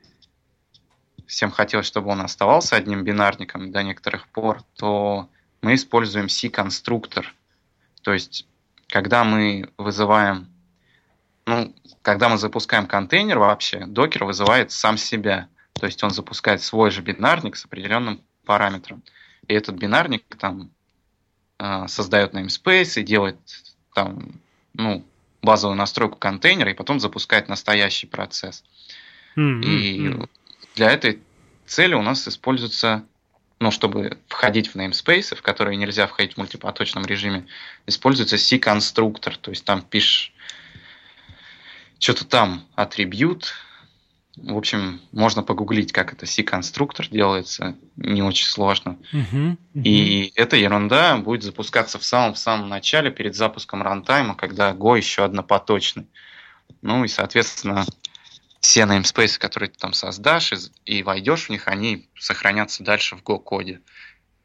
[1.26, 5.28] всем хотелось, чтобы он оставался одним бинарником до некоторых пор, то
[5.62, 7.34] мы используем C-конструктор.
[8.02, 8.46] То есть,
[8.88, 10.48] когда мы вызываем,
[11.46, 15.48] ну, когда мы запускаем контейнер вообще, докер вызывает сам себя.
[15.72, 19.02] То есть он запускает свой же бинарник с определенным параметром.
[19.48, 20.70] И этот бинарник там
[21.58, 23.38] э, создает namespace и делает
[23.94, 24.40] там,
[24.74, 25.04] ну,
[25.42, 28.64] базовую настройку контейнера, и потом запускает настоящий процесс.
[29.36, 29.64] Mm-hmm.
[29.64, 30.28] И
[30.74, 31.20] для этой
[31.66, 33.04] цели у нас используется,
[33.60, 37.46] ну, чтобы входить в namespace, в которые нельзя входить в мультипоточном режиме,
[37.86, 40.32] используется C-конструктор, то есть там пишешь
[41.98, 43.54] что-то там атрибут,
[44.36, 48.98] в общем, можно погуглить, как это C-конструктор делается, не очень сложно.
[49.12, 49.82] Uh-huh, uh-huh.
[49.82, 54.96] И эта ерунда будет запускаться в самом в самом начале перед запуском рантайма, когда Go
[54.96, 56.08] еще однопоточный.
[56.82, 57.86] Ну и, соответственно,
[58.64, 63.22] все namespace, которые ты там создашь и, и войдешь в них, они сохранятся дальше в
[63.22, 63.80] Go-коде.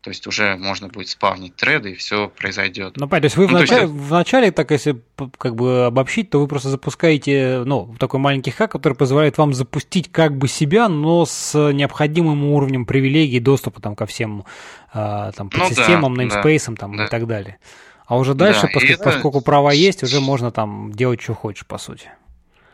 [0.01, 2.97] То есть уже можно будет спавнить треды, и все произойдет.
[2.97, 3.93] Ну, понятно, то есть вы ну, в, начале, есть...
[3.93, 5.01] в начале, так если
[5.37, 10.11] как бы обобщить, то вы просто запускаете, ну, такой маленький хак, который позволяет вам запустить
[10.11, 14.43] как бы себя, но с необходимым уровнем привилегий доступа там ко всем
[14.91, 17.05] а, там, подсистемам, ну, да, namespace да, там, да.
[17.05, 17.57] и так далее.
[18.05, 19.03] А уже дальше, да, поскольку, это...
[19.03, 22.09] поскольку права есть, уже можно там делать, что хочешь, по сути.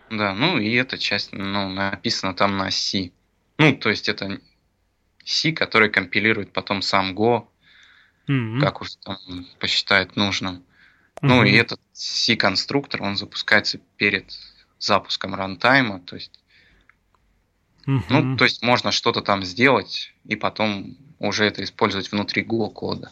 [0.09, 3.11] Да, ну и эта часть ну, написана там на C.
[3.57, 4.39] Ну, то есть это
[5.23, 7.47] C, который компилирует потом сам Go,
[8.27, 8.59] mm-hmm.
[8.59, 9.17] как уж там
[9.59, 10.55] посчитает нужным.
[10.55, 10.63] Mm-hmm.
[11.21, 14.31] Ну и этот C-конструктор, он запускается перед
[14.77, 16.39] запуском рантайма, то есть
[17.87, 18.03] mm-hmm.
[18.09, 23.11] ну, то есть можно что-то там сделать и потом уже это использовать внутри Go кода.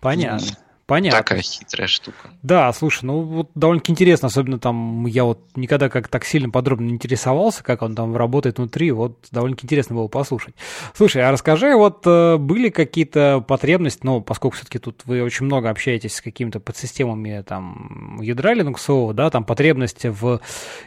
[0.00, 0.46] Понятно.
[0.88, 1.18] Понятно.
[1.18, 2.30] Такая хитрая штука.
[2.42, 6.86] Да, слушай, ну вот довольно-таки интересно, особенно там я вот никогда как так сильно подробно
[6.86, 10.54] не интересовался, как он там работает внутри, вот довольно-таки интересно было послушать.
[10.94, 15.68] Слушай, а расскажи, вот э, были какие-то потребности, ну, поскольку все-таки тут вы очень много
[15.68, 20.40] общаетесь с какими-то подсистемами там ядра Linux, да, там потребности в,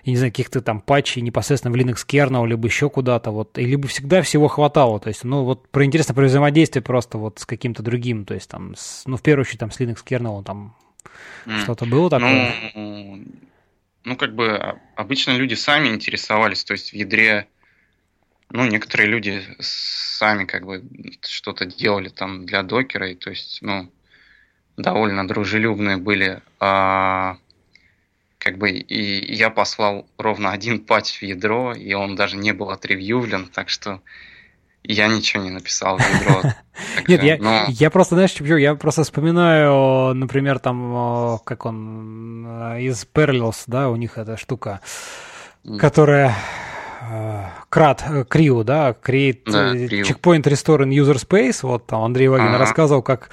[0.03, 3.65] я не знаю, каких-то там патчей непосредственно в Linux kernel, либо еще куда-то, вот, и
[3.65, 7.45] либо всегда всего хватало, то есть, ну, вот про интересно про взаимодействие просто вот с
[7.45, 10.43] каким-то другим, то есть там, с, ну, в первую очередь там с Linux Linux kernel
[10.43, 10.75] там
[11.45, 11.63] mm.
[11.63, 12.53] что-то было такое?
[12.75, 13.23] Ну,
[14.03, 17.47] ну, как бы а, обычно люди сами интересовались, то есть в ядре,
[18.49, 20.83] ну, некоторые люди сами как бы
[21.21, 23.91] что-то делали там для докера, и то есть, ну,
[24.77, 26.41] довольно дружелюбные были.
[26.59, 27.37] А,
[28.39, 32.71] как бы и я послал ровно один патч в ядро, и он даже не был
[32.71, 34.01] отревьювлен, так что
[34.83, 36.41] я ничего не написал в ядро.
[37.07, 37.65] Нет, я, но...
[37.67, 38.57] я просто, знаешь, почему?
[38.57, 44.81] Я просто вспоминаю, например, там, как он, э, из Parallels, да, у них эта штука,
[45.79, 46.35] которая
[47.69, 52.47] крат, крио, да, create да, э, checkpoint restore in user space, вот там Андрей Вагин
[52.47, 52.57] ага.
[52.57, 53.29] рассказывал, как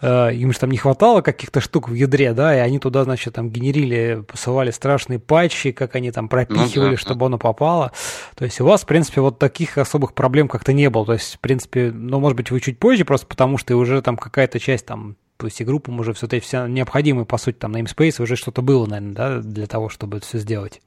[0.00, 3.34] э, им же там не хватало каких-то штук в ядре, да, и они туда, значит,
[3.34, 7.26] там генерили, посылали страшные патчи, как они там пропихивали, ну, да, чтобы да.
[7.26, 7.92] оно попало.
[8.34, 11.06] То есть у вас, в принципе, вот таких особых проблем как-то не было.
[11.06, 14.16] То есть, в принципе, ну, может быть, вы чуть позже, просто потому что уже там
[14.16, 18.22] какая-то часть там то есть и группам уже все, все необходимые, по сути, там, namespace
[18.22, 20.80] уже что-то было, наверное, да, для того, чтобы это все сделать.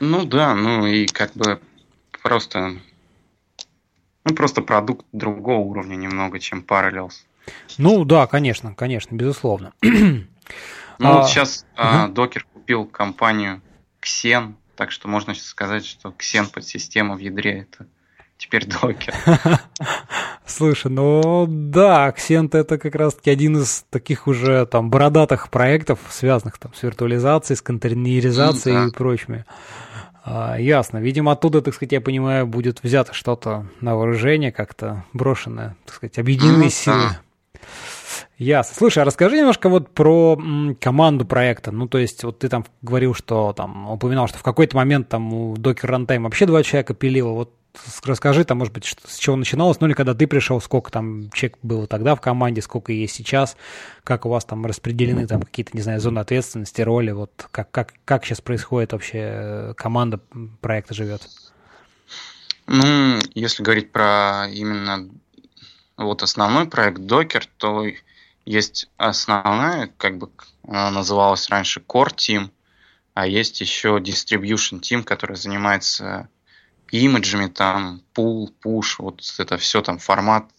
[0.00, 1.60] Ну да, ну и как бы
[2.22, 2.76] просто,
[4.24, 7.24] ну просто продукт другого уровня немного, чем Parallels.
[7.78, 9.72] Ну да, конечно, конечно, безусловно.
[11.00, 11.82] Ну а, вот сейчас угу.
[11.82, 13.60] а, Docker купил компанию
[14.00, 17.88] Xen, так что можно сказать, что Xen подсистема в ядре это
[18.44, 19.14] теперь Docker.
[20.46, 26.58] Слушай, ну да, Xen это как раз-таки один из таких уже там бородатых проектов, связанных
[26.58, 28.88] там с виртуализацией, с контейнеризацией mm, да.
[28.88, 29.44] и прочими.
[30.22, 30.98] А, ясно.
[30.98, 36.18] Видимо, оттуда, так сказать, я понимаю, будет взято что-то на вооружение, как-то брошенное, так сказать,
[36.18, 37.10] объединенные силы.
[38.36, 38.74] Ясно.
[38.76, 41.72] Слушай, а расскажи немножко вот про м, команду проекта.
[41.72, 45.32] Ну, то есть, вот ты там говорил, что там упоминал, что в какой-то момент там
[45.32, 47.30] у Docker Runtime вообще два человека пилило.
[47.30, 47.52] Вот
[48.04, 51.30] расскажи там, может быть, что, с чего начиналось, ну или когда ты пришел, сколько там
[51.30, 53.56] человек было тогда в команде, сколько есть сейчас,
[54.04, 57.92] как у вас там распределены там какие-то, не знаю, зоны ответственности, роли, вот как, как,
[58.04, 60.20] как сейчас происходит вообще, э, команда
[60.60, 61.22] проекта живет?
[62.66, 65.08] Ну, если говорить про именно
[65.96, 67.86] вот основной проект Docker, то
[68.44, 70.30] есть основная, как бы
[70.62, 72.50] называлась раньше Core Team,
[73.12, 76.28] а есть еще distribution team, который занимается
[77.00, 80.50] имиджами, там, pull, push, вот это все там, формат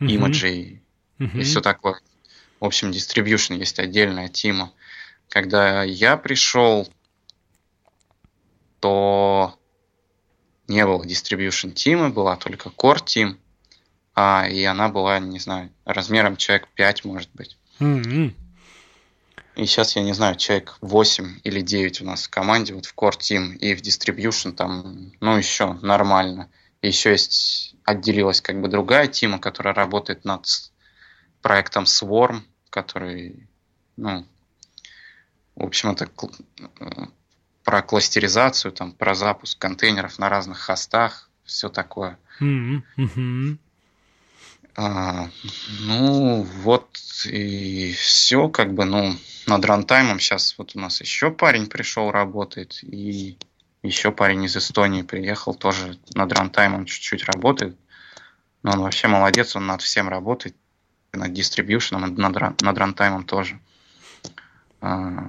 [0.00, 0.08] mm-hmm.
[0.08, 0.82] имиджей
[1.18, 1.40] mm-hmm.
[1.40, 2.00] и все такое.
[2.58, 4.72] В общем, distribution есть отдельная тима.
[5.28, 6.88] Когда я пришел,
[8.80, 9.56] то
[10.66, 13.36] не было distribution тима, была только core team,
[14.14, 17.56] а, и она была, не знаю, размером человек 5, может быть.
[17.78, 18.34] Mm-hmm.
[19.58, 22.94] И сейчас, я не знаю, человек 8 или 9 у нас в команде, вот в
[22.94, 26.48] Core Team и в Distribution там, ну, еще нормально.
[26.80, 30.46] Еще есть, отделилась как бы другая тима, которая работает над
[31.42, 33.48] проектом Swarm, который,
[33.96, 34.24] ну,
[35.56, 36.08] в общем, это
[37.64, 42.16] про кластеризацию, там, про запуск контейнеров на разных хостах, все такое.
[42.40, 43.58] Mm-hmm.
[44.80, 45.28] А,
[45.80, 46.88] ну, вот
[47.24, 49.16] и все, как бы, ну,
[49.48, 53.36] над рантаймом сейчас вот у нас еще парень пришел, работает, и
[53.82, 57.76] еще парень из Эстонии приехал, тоже над рантаймом чуть-чуть работает.
[58.62, 60.54] Но он вообще молодец, он над всем работает,
[61.12, 63.58] над дистрибьюшеном, над, над рантаймом тоже.
[64.80, 65.28] А,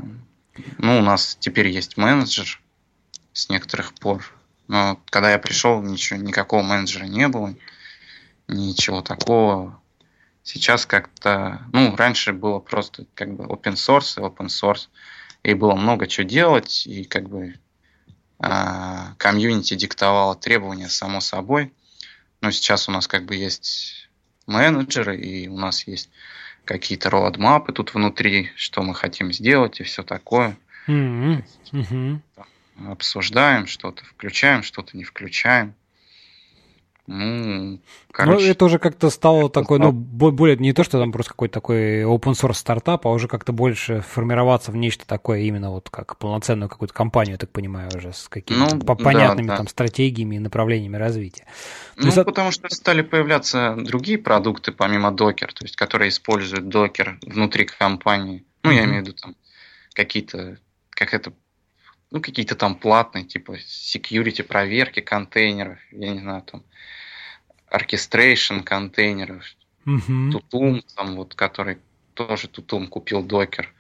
[0.78, 2.62] ну, у нас теперь есть менеджер
[3.34, 4.32] с некоторых пор.
[4.68, 7.56] Но когда я пришел, ничего, никакого менеджера не было
[8.50, 9.80] ничего такого.
[10.44, 14.88] Сейчас как-то, ну, раньше было просто как бы open source и open source,
[15.44, 17.56] и было много чего делать, и как бы
[18.40, 21.74] а, комьюнити диктовало требования само собой.
[22.42, 24.10] Но сейчас у нас как бы есть
[24.48, 26.10] менеджеры, и у нас есть
[26.66, 30.58] какие-то роадмапы тут внутри, что мы хотим сделать и все такое.
[30.88, 31.44] Mm-hmm.
[31.72, 32.20] Mm-hmm.
[32.88, 35.76] Обсуждаем что-то, включаем, что-то не включаем.
[37.12, 37.80] Ну,
[38.12, 38.46] короче.
[38.46, 42.04] Ну, это уже как-то стало такой, ну, более не то, что там просто какой-то такой
[42.04, 46.70] open source стартап, а уже как-то больше формироваться в нечто такое именно вот как полноценную
[46.70, 49.58] какую-то компанию, я так понимаю, уже с какими-то ну, понятными да, да.
[49.58, 51.46] там стратегиями и направлениями развития.
[51.96, 56.66] То ну, есть, потому что стали появляться другие продукты помимо Docker, то есть которые используют
[56.66, 58.46] Docker внутри компании.
[58.62, 58.76] Ну, mm-hmm.
[58.76, 59.36] я имею в виду там
[59.94, 60.60] какие-то,
[60.92, 61.34] как это
[62.12, 66.64] ну, какие-то там платные, типа security проверки контейнеров, я не знаю, там
[67.72, 69.44] orchestration контейнеров,
[69.86, 70.32] mm-hmm.
[70.32, 71.78] Tutum, там вот, который
[72.14, 73.74] тоже Tutum купил докер.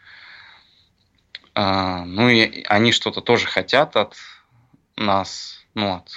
[1.55, 4.15] А, ну и они что-то тоже хотят от
[4.95, 6.09] нас, ну от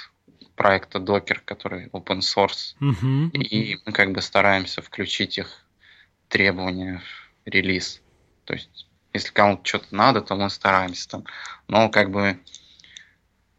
[0.55, 2.75] проекта Docker, который open source.
[2.79, 3.37] Mm-hmm.
[3.37, 5.65] И мы как бы стараемся включить их
[6.27, 7.01] требования
[7.45, 8.01] в релиз.
[8.45, 11.25] То есть, если кому-то что-то надо, то мы стараемся там.
[11.67, 12.39] Но как бы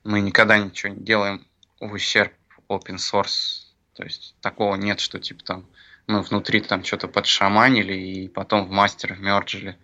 [0.02, 1.46] мы никогда ничего не делаем
[1.80, 2.32] в ущерб
[2.68, 3.64] open source
[3.94, 5.66] то есть такого нет, что типа там
[6.06, 9.78] мы внутри там что-то подшаманили и потом в мастер вмерджили.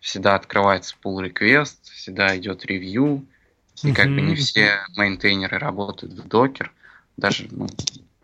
[0.00, 3.24] Всегда открывается pull request, всегда идет ревью,
[3.82, 6.72] и как бы не все мейнтейнеры работают в докер.
[7.16, 7.68] Даже ну,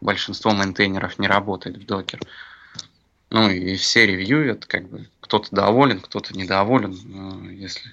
[0.01, 2.21] большинство мейнтейнеров не работает в докер.
[3.31, 6.99] Ну и все ревьюют, как бы кто-то доволен, кто-то недоволен.
[7.05, 7.91] Но если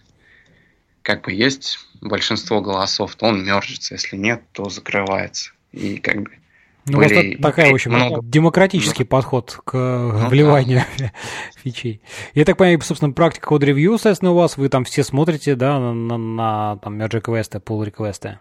[1.02, 5.52] как бы есть большинство голосов, то он мержится, если нет, то закрывается.
[5.74, 6.32] И как бы
[6.86, 7.36] ну, были...
[7.36, 8.22] такая, в общем, много...
[8.24, 11.12] демократический ну, подход к ну, вливанию да.
[11.64, 12.00] фичей.
[12.34, 15.78] Я так понимаю, собственно, практика код ревью, соответственно, у вас, вы там все смотрите, да,
[15.80, 18.40] на, на, на там, merge квесты, pull реквесты.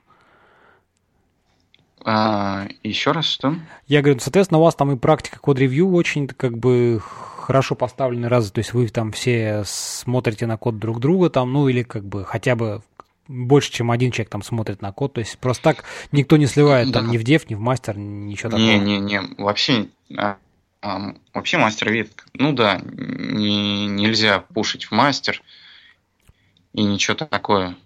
[2.05, 3.57] А, еще раз что?
[3.87, 8.29] Я говорю, соответственно, у вас там и практика код ревью очень как бы хорошо поставлены
[8.29, 12.05] разы, то есть вы там все смотрите на код друг друга там, ну или как
[12.05, 12.83] бы хотя бы
[13.29, 15.15] больше, чем один человек там смотрит на код.
[15.15, 17.01] То есть просто так никто не сливает да.
[17.01, 18.67] там ни в дев, ни в мастер, ничего такого.
[18.67, 20.37] Не-не-не, вообще, а,
[20.83, 25.43] а, вообще мастер вид, ну да, не, нельзя пушить в мастер
[26.73, 27.77] и ничего такое.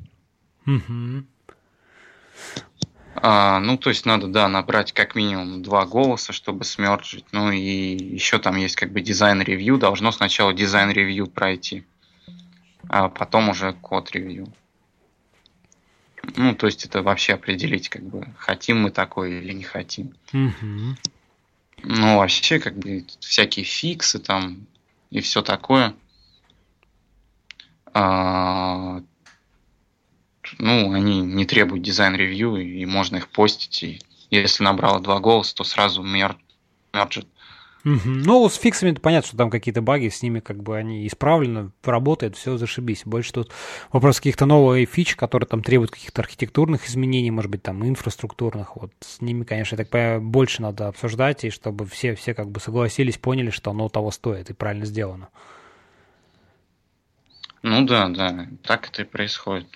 [0.67, 1.25] Угу.
[3.21, 7.25] А, ну, то есть надо, да, набрать как минимум два голоса, чтобы смерджить.
[7.33, 9.79] Ну и еще там есть как бы дизайн-ревью.
[9.79, 11.85] Должно сначала дизайн-ревью пройти,
[12.89, 14.53] а потом уже код-ревью.
[16.37, 20.15] Ну, то есть это вообще определить, как бы, хотим мы такое или не хотим.
[20.33, 20.97] Угу.
[21.85, 24.67] Ну, вообще, как бы, всякие фиксы там
[25.11, 25.95] и все такое.
[27.95, 29.01] А,
[30.59, 33.83] ну, они не требуют дизайн-ревью, и можно их постить.
[33.83, 37.27] И если набрало два голоса, то сразу мерджит
[37.85, 38.01] Угу.
[38.05, 42.37] Ну, с фиксами понятно, что там какие-то баги, с ними как бы они исправлены, работает,
[42.37, 43.03] все зашибись.
[43.05, 43.53] Больше тут
[43.93, 48.77] вопрос каких-то новых фич, которые там требуют каких-то архитектурных изменений, может быть, там инфраструктурных.
[48.77, 52.61] Вот с ними, конечно, так понимаю, больше надо обсуждать, и чтобы все, все как бы
[52.61, 55.29] согласились, поняли, что оно того стоит и правильно сделано.
[57.63, 59.67] Ну да, да, так это и происходит.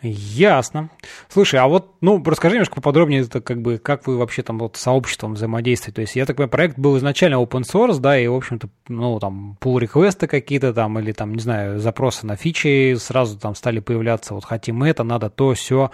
[0.00, 0.90] Ясно.
[1.28, 4.76] Слушай, а вот, ну, расскажи немножко поподробнее, это как бы, как вы вообще там вот
[4.76, 5.94] сообществом взаимодействуете.
[5.96, 9.18] То есть, я так понимаю, проект был изначально open source, да, и, в общем-то, ну,
[9.18, 13.80] там, pull реквесты какие-то там, или там, не знаю, запросы на фичи сразу там стали
[13.80, 15.90] появляться, вот хотим это, надо то, все.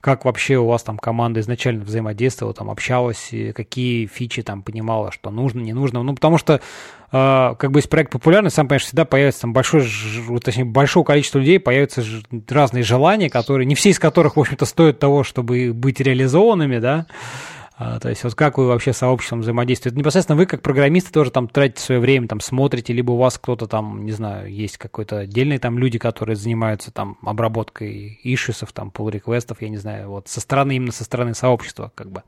[0.00, 5.30] Как вообще у вас там команда изначально взаимодействовала, там, общалась, какие фичи там понимала, что
[5.30, 6.04] нужно, не нужно.
[6.04, 6.60] Ну, потому что
[7.10, 9.84] а, как бы если проект популярный, сам понимаешь, всегда появится там большое,
[10.44, 12.04] точнее, большое количество людей, появятся
[12.48, 17.06] разные желания, которые, не все из которых, в общем-то, стоят того, чтобы быть реализованными, да,
[17.80, 19.96] а, то есть вот как вы вообще с сообществом взаимодействуете?
[19.96, 23.68] Непосредственно вы как программисты тоже там тратите свое время, там смотрите, либо у вас кто-то
[23.68, 29.12] там, не знаю, есть какой-то отдельный там люди, которые занимаются там обработкой ишисов, там pull
[29.12, 32.24] реквестов я не знаю, вот со стороны, именно со стороны сообщества как бы.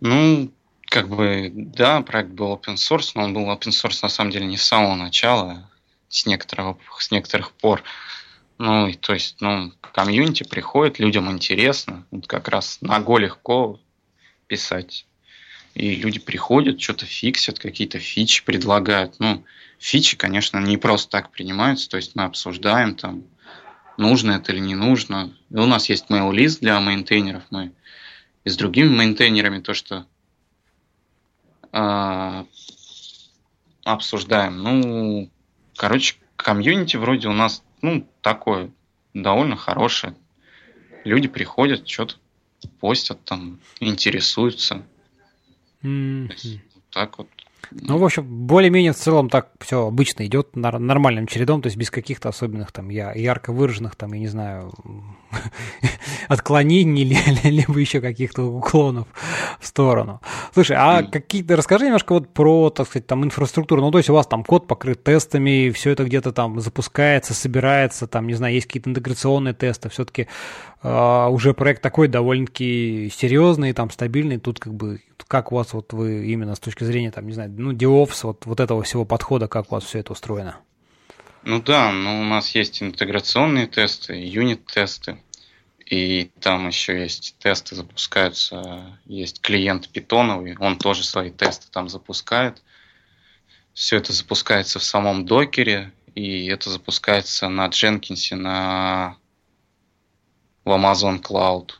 [0.00, 0.50] Ну,
[0.86, 4.46] как бы, да, проект был open source, но он был open source на самом деле
[4.46, 5.70] не с самого начала,
[6.08, 7.84] с некоторых, с некоторых пор.
[8.64, 12.06] Ну, то есть, ну, комьюнити приходит, людям интересно.
[12.12, 13.80] Вот как раз Go легко
[14.46, 15.04] писать.
[15.74, 19.16] И люди приходят, что-то фиксят, какие-то фичи предлагают.
[19.18, 19.44] Ну,
[19.80, 23.24] фичи, конечно, не просто так принимаются, то есть мы обсуждаем там,
[23.96, 25.36] нужно это или не нужно.
[25.50, 27.72] И у нас есть mail-лист для мейнтейнеров, мы
[28.44, 30.06] и с другими мейнтейнерами то, что
[31.72, 32.44] э,
[33.82, 34.62] обсуждаем.
[34.62, 35.30] Ну,
[35.74, 38.70] короче, комьюнити вроде у нас, ну, такое
[39.12, 40.14] довольно хорошее.
[41.04, 42.16] Люди приходят, что-то
[42.80, 44.82] постят там, интересуются.
[45.82, 46.60] Mm-hmm.
[46.92, 47.28] так вот
[47.70, 51.90] ну, в общем, более-менее в целом так все обычно идет нормальным чередом, то есть без
[51.90, 54.72] каких-то особенных там я, ярко выраженных там, я не знаю,
[56.28, 57.04] отклонений
[57.44, 59.08] либо еще каких-то уклонов
[59.60, 60.20] в сторону.
[60.52, 63.80] Слушай, а какие-то расскажи немножко вот про, так сказать, там инфраструктуру.
[63.80, 68.06] Ну, то есть у вас там код покрыт тестами, все это где-то там запускается, собирается,
[68.06, 69.88] там, не знаю, есть какие-то интеграционные тесты.
[69.88, 70.28] Все-таки
[70.82, 75.72] Uh, а, уже проект такой довольно-таки серьезный, там стабильный, тут как бы как у вас
[75.74, 79.04] вот вы именно с точки зрения, там, не знаю, ну, DevOps, вот, вот этого всего
[79.04, 80.56] подхода, как у вас все это устроено?
[81.44, 85.18] Ну да, ну у нас есть интеграционные тесты, юнит-тесты,
[85.92, 92.62] и там еще есть тесты запускаются, есть клиент питоновый, он тоже свои тесты там запускает.
[93.74, 99.18] Все это запускается в самом докере, и это запускается на Jenkins, на
[100.64, 101.72] в Amazon Cloud.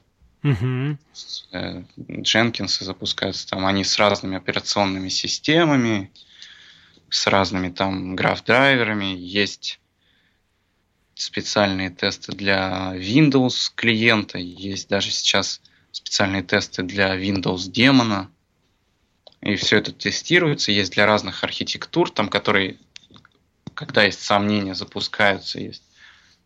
[0.43, 0.99] Угу.
[2.21, 6.13] Jenkins запускаются там, они с разными операционными системами,
[7.09, 9.81] с разными там граф-драйверами, есть
[11.15, 15.61] специальные тесты для Windows клиента, есть даже сейчас
[15.91, 18.31] специальные тесты для Windows демона,
[19.41, 22.79] и все это тестируется, есть для разных архитектур, там, которые,
[23.75, 25.83] когда есть сомнения, запускаются, есть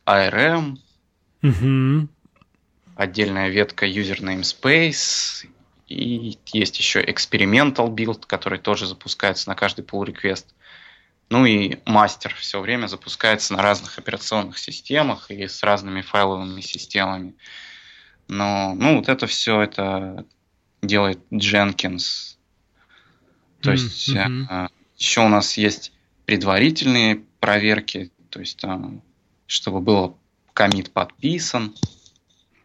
[0.06, 0.78] ARM,
[1.42, 2.08] угу
[2.96, 5.46] отдельная ветка user namespace,
[5.86, 10.46] и есть еще experimental build, который тоже запускается на каждый pull request.
[11.28, 17.34] Ну и мастер все время запускается на разных операционных системах и с разными файловыми системами.
[18.28, 20.24] Но ну, вот это все это
[20.82, 22.36] делает Jenkins.
[23.60, 23.72] То mm-hmm.
[23.72, 24.70] есть mm-hmm.
[24.96, 25.92] еще у нас есть
[26.26, 29.02] предварительные проверки, то есть там,
[29.46, 30.18] чтобы был
[30.52, 31.74] комит подписан,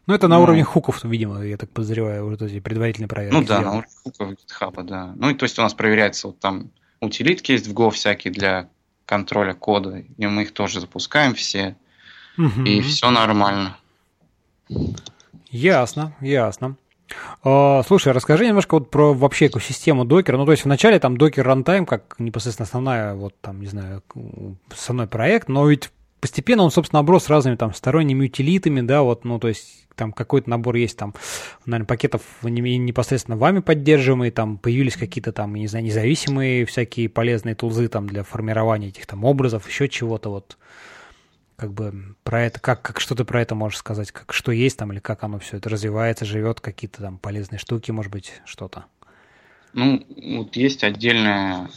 [0.06, 3.34] ну, это на ну, уровне хуков, видимо, я так подозреваю, вот эти предварительные проверки.
[3.34, 3.64] Ну да, сделаны.
[3.64, 5.12] на уровне хуков GitHub, да.
[5.14, 6.72] Ну и то есть у нас проверяется вот там
[7.02, 8.68] утилитки есть в Go всякие для
[9.04, 11.76] контроля кода, и мы их тоже запускаем все,
[12.38, 12.62] угу.
[12.62, 13.76] и все нормально.
[15.50, 16.76] Ясно, ясно.
[17.44, 20.38] Uh, слушай, расскажи немножко вот про вообще экосистему докера.
[20.38, 24.02] Ну, то есть вначале там докер runtime, как непосредственно основная, вот там, не знаю,
[24.70, 25.90] основной проект, но ведь
[26.22, 30.48] постепенно он, собственно, оброс разными там сторонними утилитами, да, вот, ну, то есть там какой-то
[30.48, 31.14] набор есть там,
[31.66, 37.88] наверное, пакетов непосредственно вами поддерживаемые, там появились какие-то там, не знаю, независимые всякие полезные тулзы
[37.88, 40.56] там для формирования этих там образов, еще чего-то вот
[41.56, 44.78] как бы про это, как, как что ты про это можешь сказать, как что есть
[44.78, 48.84] там или как оно все это развивается, живет, какие-то там полезные штуки, может быть, что-то.
[49.74, 50.04] Ну,
[50.36, 51.70] вот есть отдельная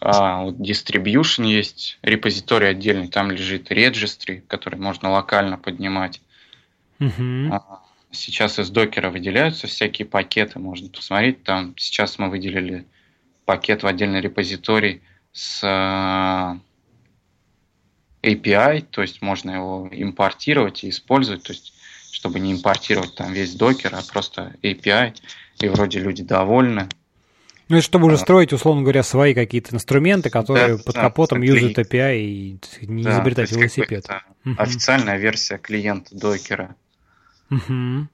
[0.00, 6.22] а, вот distribution есть, репозиторий отдельный, там лежит registry, который можно локально поднимать.
[6.98, 7.50] Uh-huh.
[7.52, 11.42] А, сейчас из докера выделяются всякие пакеты, можно посмотреть.
[11.44, 12.86] Там сейчас мы выделили
[13.44, 15.02] пакет в отдельный репозиторий
[15.32, 16.58] с а,
[18.22, 21.74] API, то есть можно его импортировать и использовать, то есть
[22.12, 25.14] чтобы не импортировать там весь докер, а просто API,
[25.60, 26.88] и вроде люди довольны.
[27.70, 31.40] Ну, это чтобы уже строить, условно говоря, свои какие-то инструменты, которые да, под да, капотом
[31.40, 34.06] юзают API и не да, изобретать велосипед.
[34.44, 34.56] Угу.
[34.58, 36.74] Официальная версия клиента докера.
[37.48, 38.08] Угу.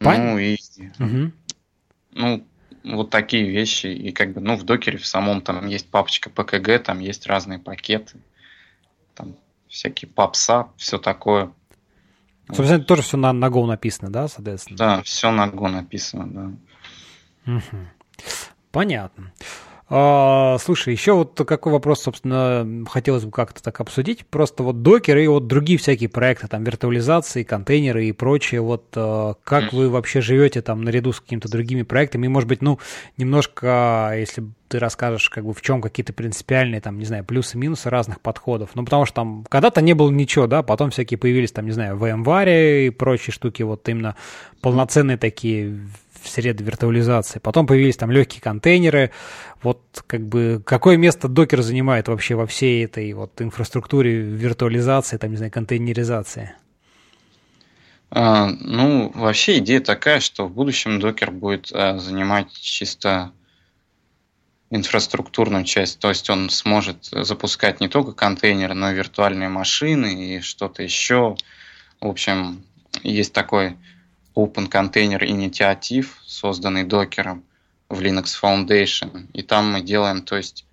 [0.00, 0.58] Ну и
[0.98, 1.32] угу.
[2.12, 2.46] ну
[2.84, 6.80] вот такие вещи и как бы ну в докере в самом там есть папочка PKG,
[6.80, 8.18] там есть разные пакеты,
[9.14, 9.36] там
[9.68, 11.50] всякие попса, все такое.
[12.48, 14.76] Собственно, это тоже все на, на Go написано, да, соответственно?
[14.76, 16.26] Да, все на Go написано,
[17.46, 17.52] да.
[17.52, 17.86] Угу.
[18.70, 19.32] Понятно.
[19.90, 24.26] А, слушай, еще вот какой вопрос, собственно, хотелось бы как-то так обсудить.
[24.26, 28.62] Просто вот докер и вот другие всякие проекты, там, виртуализации, контейнеры и прочее.
[28.62, 32.24] Вот а, как вы вообще живете там наряду с какими-то другими проектами?
[32.26, 32.78] И, может быть, ну,
[33.18, 38.20] немножко, если ты расскажешь, как бы в чем какие-то принципиальные, там, не знаю, плюсы-минусы разных
[38.22, 38.70] подходов.
[38.74, 41.98] Ну, потому что там когда-то не было ничего, да, потом всякие появились, там, не знаю,
[41.98, 44.16] VMware и прочие штуки, вот именно
[44.62, 45.78] полноценные такие
[46.28, 47.38] среды виртуализации.
[47.38, 49.10] Потом появились там легкие контейнеры.
[49.62, 55.30] Вот как бы какое место докер занимает вообще во всей этой вот инфраструктуре виртуализации, там,
[55.30, 56.54] не знаю, контейнеризации?
[58.10, 63.32] А, ну, вообще идея такая, что в будущем докер будет а, занимать чисто
[64.70, 70.40] инфраструктурную часть, то есть он сможет запускать не только контейнеры, но и виртуальные машины и
[70.40, 71.36] что-то еще.
[72.00, 72.64] В общем,
[73.02, 73.76] есть такой
[74.34, 77.44] Open Container инициатив, созданный докером
[77.88, 79.28] в Linux Foundation.
[79.32, 80.66] И там мы делаем, то есть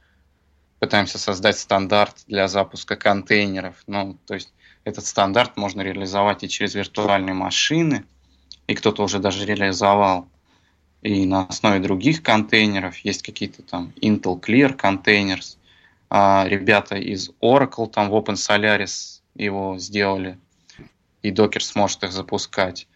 [0.80, 3.76] пытаемся создать стандарт для запуска контейнеров.
[3.88, 4.52] Ну, то есть
[4.84, 8.04] этот стандарт можно реализовать и через виртуальные машины,
[8.68, 10.28] и кто-то уже даже реализовал.
[11.04, 15.58] И на основе других контейнеров есть какие-то там Intel Clear Containers.
[16.10, 20.38] А ребята из Oracle там в Open Solaris его сделали,
[21.22, 22.88] и докер сможет их запускать.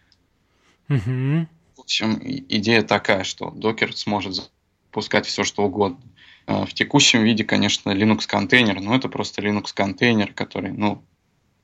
[0.88, 1.46] Угу.
[1.76, 6.00] В общем, идея такая, что докер сможет запускать все, что угодно.
[6.46, 11.02] А, в текущем виде, конечно, Linux контейнер, но это просто Linux контейнер, который, ну,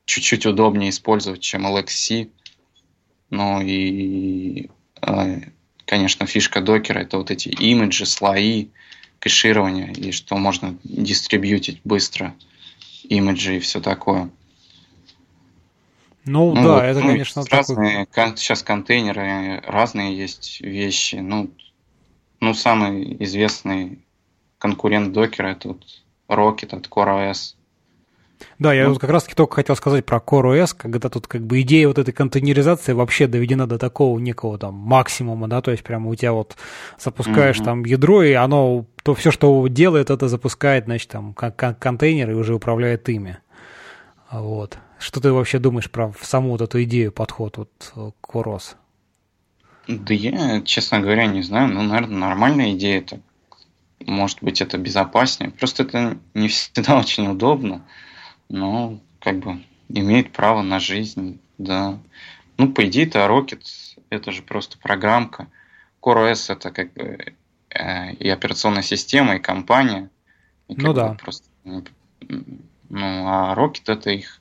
[0.04, 2.30] чуть-чуть удобнее использовать, чем LXC.
[3.30, 4.68] Ну и,
[5.00, 5.40] а,
[5.86, 8.68] конечно, фишка докера это вот эти имиджи, слои,
[9.20, 12.34] кэширование, и что можно дистрибьютить быстро
[13.04, 14.30] имиджи и все такое.
[16.24, 18.36] Ну, ну да, вот, это, ну, конечно, разные, такой...
[18.36, 21.16] сейчас контейнеры, разные есть вещи.
[21.16, 21.50] Ну,
[22.40, 23.98] ну, самый известный
[24.58, 25.84] конкурент докера это вот
[26.28, 27.54] Rocket от CoreOS.
[28.58, 31.60] Да, я ну, вот как раз-таки только хотел сказать про CoreOS, когда тут как бы
[31.62, 36.08] идея вот этой контейнеризации вообще доведена до такого некого там максимума, да, то есть прямо
[36.08, 36.56] у тебя вот
[36.98, 37.64] запускаешь угу.
[37.64, 42.54] там ядро, и оно, то все, что делает, это запускает, значит, там контейнер и уже
[42.54, 43.38] управляет ими.
[44.30, 44.78] Вот.
[45.02, 48.76] Что ты вообще думаешь про саму вот эту идею, подход вот э, к ОРОС?
[49.88, 51.74] Да я, честно говоря, не знаю.
[51.74, 53.00] Ну, наверное, нормальная идея.
[53.00, 53.20] Это,
[53.98, 55.50] может быть, это безопаснее.
[55.50, 57.84] Просто это не всегда очень удобно.
[58.48, 61.98] Но, как бы, имеет право на жизнь, да.
[62.56, 63.66] Ну, по идее, это Rocket,
[64.08, 65.48] это же просто программка.
[66.00, 67.34] CoreOS это как бы
[67.70, 70.10] э, и операционная система, и компания.
[70.68, 71.14] И ну да.
[71.14, 71.82] Просто, ну,
[72.90, 74.38] а Rocket это их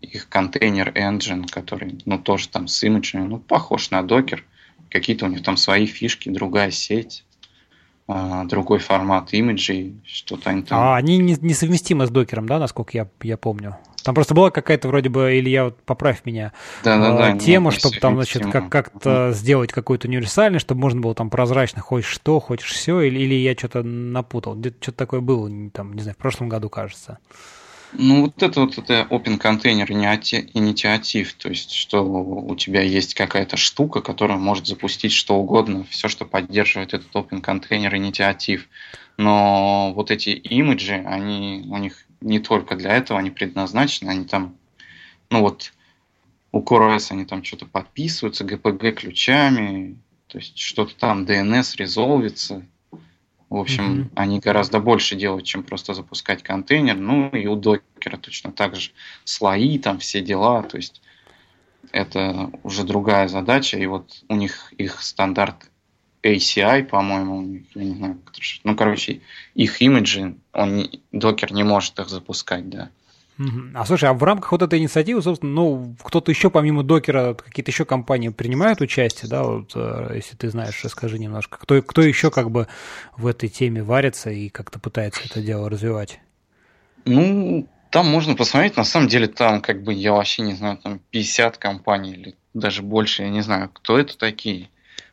[0.00, 4.44] их контейнер engine, который, ну, тоже там с имиджами, ну, похож на докер.
[4.90, 7.24] Какие-то у них там свои фишки, другая сеть,
[8.08, 10.78] а, другой формат имиджей, что-то они там...
[10.78, 13.76] А они несовместимы с докером, да, насколько я, я помню?
[14.04, 16.52] Там просто была какая-то вроде бы, или я вот поправь меня,
[16.84, 21.12] да, да, да, тема, чтобы там, значит, как, как-то сделать какой-то универсальный, чтобы можно было
[21.16, 24.54] там прозрачно, хочешь что, хочешь все, или, или я что-то напутал.
[24.54, 27.18] Где-то что-то такое было, там, не знаю, в прошлом году, кажется.
[27.98, 33.56] Ну, вот это вот это open container инициатив, то есть, что у тебя есть какая-то
[33.56, 38.68] штука, которая может запустить что угодно, все, что поддерживает этот open container инициатив.
[39.16, 44.56] Но вот эти имиджи, они у них не только для этого, они предназначены, они там,
[45.30, 45.72] ну вот,
[46.52, 52.66] у CoreOS они там что-то подписываются, GPG ключами, то есть что-то там DNS резолвится,
[53.48, 54.10] в общем, mm-hmm.
[54.16, 56.96] они гораздо больше делают, чем просто запускать контейнер.
[56.96, 58.90] Ну и у докера точно так же
[59.24, 60.62] слои, там все дела.
[60.64, 61.00] То есть
[61.92, 63.78] это уже другая задача.
[63.78, 65.70] И вот у них их стандарт
[66.24, 68.18] ACI, по-моему, я не знаю,
[68.64, 69.20] ну, короче,
[69.54, 72.90] их имиджи, он, докер не может их запускать, да.
[73.74, 77.70] А слушай, а в рамках вот этой инициативы, собственно, ну, кто-то еще помимо докера, какие-то
[77.70, 81.58] еще компании принимают участие, да, вот, э, если ты знаешь, расскажи немножко.
[81.58, 82.66] Кто, кто еще как бы
[83.16, 86.18] в этой теме варится и как-то пытается это дело развивать?
[87.04, 91.00] Ну, там можно посмотреть, на самом деле там как бы, я вообще не знаю, там
[91.10, 94.70] 50 компаний или даже больше, я не знаю, кто это такие.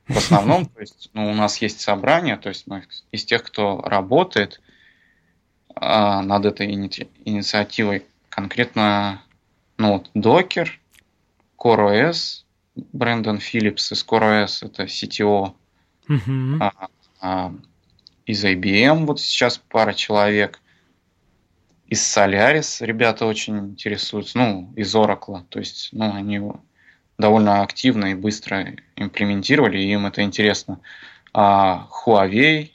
[0.07, 3.81] в основном, то есть, ну, у нас есть собрание, то есть мы из тех, кто
[3.81, 4.61] работает
[5.75, 8.05] а, над этой ини- инициативой,
[8.35, 9.21] конкретно,
[9.77, 10.67] ну, вот, Docker,
[11.57, 12.43] CoreOS,
[12.75, 15.53] Брэндон Филлипс из CoreOS, это CTO,
[16.07, 16.57] uh-huh.
[16.59, 16.87] а,
[17.21, 17.53] а,
[18.25, 20.59] из IBM вот сейчас пара человек,
[21.87, 26.41] из Solaris ребята очень интересуются, ну, из Oracle, то есть, ну, они
[27.19, 30.79] довольно активно и быстро имплементировали, и им это интересно.
[31.33, 32.71] А Huawei,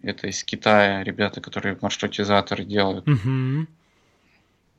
[0.00, 3.08] это из Китая ребята, которые маршрутизаторы делают.
[3.08, 3.66] Угу.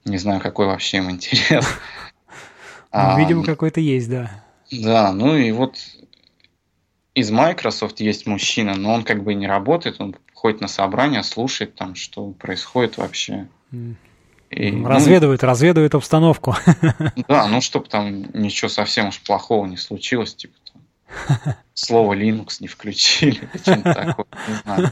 [0.06, 1.66] Не знаю, какой вообще им интерес.
[2.96, 4.44] Ну, видимо, какой-то есть, да.
[4.72, 5.78] Да, ну и вот
[7.16, 11.76] из Microsoft есть мужчина, но он как бы не работает, он ходит на собрания, слушает
[11.76, 13.48] там, что происходит вообще.
[14.50, 16.56] И, ну, разведывает, ну, разведывает обстановку.
[17.28, 22.68] Да, ну чтобы там ничего совсем уж плохого не случилось, типа там слово Linux не
[22.68, 24.92] включили, что-то такое, не знаю.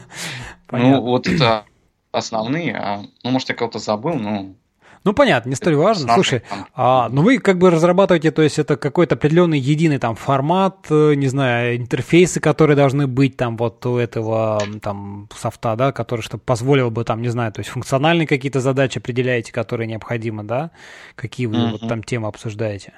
[0.70, 1.64] Ну вот это
[2.12, 4.54] основные, а, ну может я кого-то забыл, но
[5.04, 6.14] ну, понятно, не столь важно.
[6.14, 6.42] Слушай,
[6.74, 11.14] а, ну вы как бы разрабатываете, то есть это какой-то определенный единый там формат, э,
[11.14, 16.42] не знаю, интерфейсы, которые должны быть там вот у этого там софта, да, который, чтобы
[16.44, 20.70] позволил бы там, не знаю, то есть функциональные какие-то задачи определяете, которые необходимы, да?
[21.16, 21.70] Какие вы mm-hmm.
[21.72, 22.92] вот там темы обсуждаете?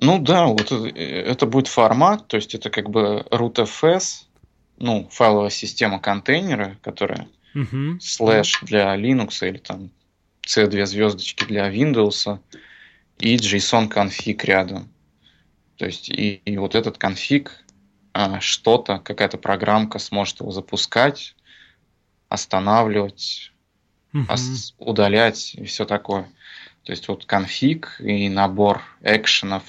[0.00, 4.24] Ну да, вот это будет формат, то есть это как бы rootfs,
[4.78, 7.28] ну, файловая система контейнера, которая
[7.62, 8.00] угу.
[8.00, 9.90] слэш для Linux или там
[10.46, 12.38] C2 звездочки для Windows
[13.18, 14.88] и JSON конфиг рядом.
[15.76, 17.64] То есть и, и вот этот конфиг
[18.12, 21.36] а, что-то, какая-то программка сможет его запускать,
[22.28, 23.52] останавливать,
[24.12, 24.24] угу.
[24.28, 26.24] ос- удалять и все такое.
[26.84, 29.64] То есть вот конфиг и набор экшенов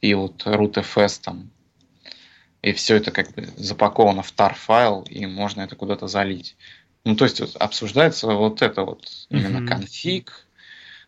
[0.00, 1.50] и вот rootfs там
[2.62, 6.56] и все это как бы запаковано в tar файл, и можно это куда-то залить.
[7.04, 9.68] Ну, то есть вот, обсуждается вот это вот именно mm-hmm.
[9.68, 10.46] конфиг,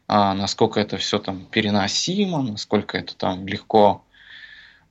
[0.07, 4.05] а, насколько это все там переносимо, насколько это там легко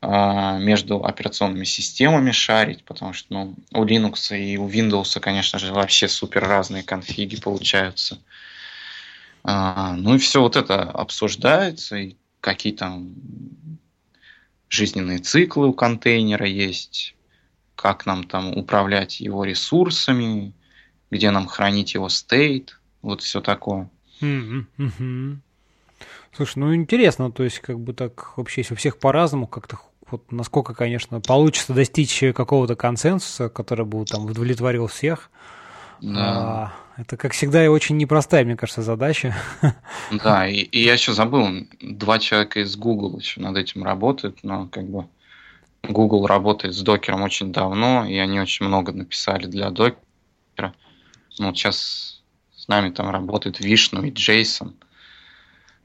[0.02, 5.74] а, между операционными системами шарить, потому что ну, у Linux и у Windows, конечно же,
[5.74, 8.20] вообще супер разные конфиги получаются.
[9.44, 13.14] А, ну и все вот это обсуждается, и какие там
[14.70, 17.16] жизненные циклы у контейнера есть,
[17.76, 20.54] как нам там управлять его ресурсами,
[21.12, 23.90] где нам хранить его стейт, вот все такое.
[26.36, 29.80] Слушай, ну интересно, то есть как бы так вообще, если у всех по-разному, как-то
[30.12, 35.30] вот насколько, конечно, получится достичь какого-то консенсуса, который бы там удовлетворил всех.
[36.02, 36.22] Да.
[36.22, 39.36] А, это, как всегда, и очень непростая, мне кажется, задача.
[40.12, 44.68] Да, и, и я еще забыл, два человека из Google еще над этим работают, но
[44.68, 45.08] как бы
[45.84, 50.74] Google работает с докером очень давно, и они очень много написали для докера.
[51.38, 52.22] Ну, вот сейчас
[52.56, 54.76] с нами там работают Вишну и Джейсон.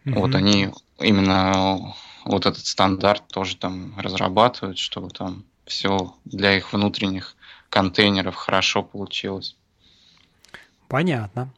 [0.04, 0.14] Mm-hmm.
[0.14, 1.94] Вот они именно
[2.24, 7.36] вот этот стандарт тоже там разрабатывают, чтобы там все для их внутренних
[7.70, 9.56] контейнеров хорошо получилось.
[10.88, 11.52] Понятно.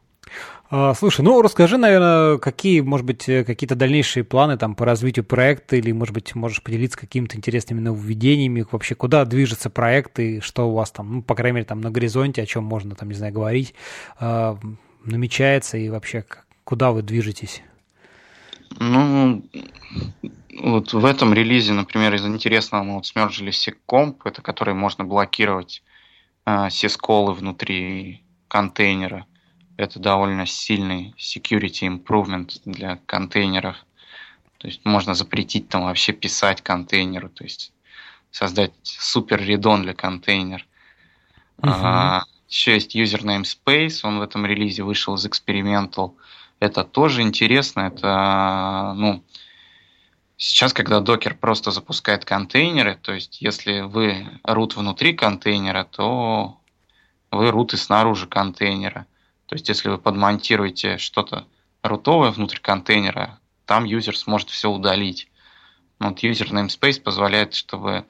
[0.68, 5.24] А, слушай, ну расскажи, наверное, какие, может быть, э, какие-то дальнейшие планы там по развитию
[5.24, 10.68] проекта, или, может быть, можешь поделиться какими-то интересными нововведениями, вообще куда движется проект и что
[10.68, 13.14] у вас там, ну, по крайней мере, там на горизонте, о чем можно там, не
[13.14, 13.74] знаю, говорить,
[14.18, 14.56] э,
[15.04, 16.24] намечается и вообще
[16.64, 17.62] куда вы движетесь?
[18.80, 19.44] Ну,
[20.60, 25.84] вот в этом релизе, например, из интересного мы вот смержили SecComp, это который можно блокировать
[26.44, 28.25] э, syscall внутри
[28.56, 29.26] контейнера.
[29.76, 33.76] Это довольно сильный security improvement для контейнеров.
[34.56, 37.72] То есть можно запретить там вообще писать контейнеру, то есть
[38.30, 40.64] создать супер редон для контейнера.
[41.58, 41.70] Uh-huh.
[41.70, 46.14] А, еще есть user namespace, он в этом релизе вышел из Experimental.
[46.58, 49.22] Это тоже интересно, это, ну,
[50.38, 56.60] Сейчас, когда докер просто запускает контейнеры, то есть если вы root внутри контейнера, то
[57.36, 59.06] вы руты снаружи контейнера.
[59.46, 61.46] То есть, если вы подмонтируете что-то
[61.82, 65.28] рутовое внутрь контейнера, там юзер сможет все удалить.
[65.98, 68.04] Вот user namespace позволяет, чтобы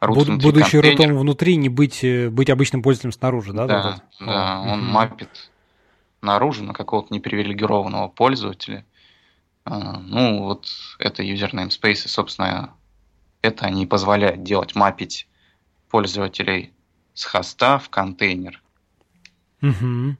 [0.00, 1.08] рут Буд, внутри Будучи контейнера...
[1.08, 3.66] рутом внутри, не быть, э, быть обычным пользователем снаружи, да?
[3.66, 4.90] Да, да, да он угу.
[4.90, 5.50] мапит
[6.20, 8.84] наружу на какого-то непривилегированного пользователя.
[9.64, 10.66] А, ну, вот
[10.98, 12.74] это user namespace, и, собственно,
[13.42, 15.26] это они позволяют делать, мапить
[15.90, 16.72] пользователей
[17.20, 18.62] с хоста в контейнер.
[19.62, 20.16] Угу.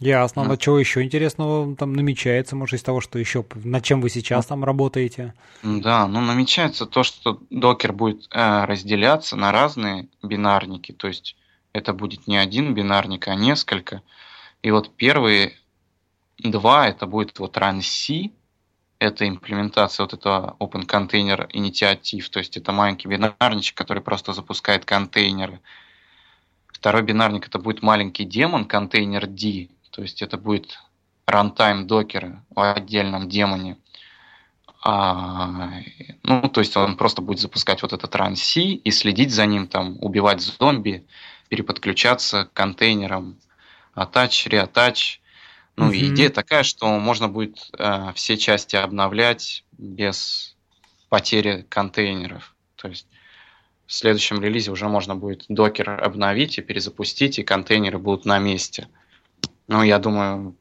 [0.00, 0.44] Ясно.
[0.44, 4.46] Но чего еще интересного там намечается, может, из того, что еще, над чем вы сейчас
[4.46, 5.34] там работаете?
[5.62, 11.36] Да, ну намечается то, что докер будет э, разделяться на разные бинарники, то есть
[11.74, 14.02] это будет не один бинарник, а несколько.
[14.62, 15.52] И вот первые
[16.38, 18.30] два, это будет вот run C,
[19.00, 24.84] это имплементация вот этого Open Container Initiative, то есть это маленький бинарничек, который просто запускает
[24.84, 25.60] контейнеры.
[26.68, 30.78] Второй бинарник это будет маленький демон, контейнер D, то есть это будет
[31.26, 33.78] runtime докера в отдельном демоне.
[34.82, 35.70] А,
[36.22, 39.66] ну, то есть он просто будет запускать вот этот run C и следить за ним,
[39.66, 41.06] там, убивать зомби,
[41.48, 43.38] переподключаться к контейнерам,
[43.94, 45.19] attach, reattach.
[45.80, 46.08] Ну, mm-hmm.
[46.08, 50.54] идея такая, что можно будет э, все части обновлять без
[51.08, 52.54] потери контейнеров.
[52.76, 53.06] То есть
[53.86, 58.88] в следующем релизе уже можно будет докер обновить и перезапустить, и контейнеры будут на месте.
[59.68, 60.54] Ну, я думаю,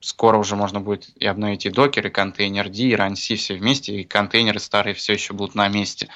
[0.00, 4.00] скоро уже можно будет и обновить и докер, и контейнер D, и RunC все вместе,
[4.00, 6.08] и контейнеры старые все еще будут на месте.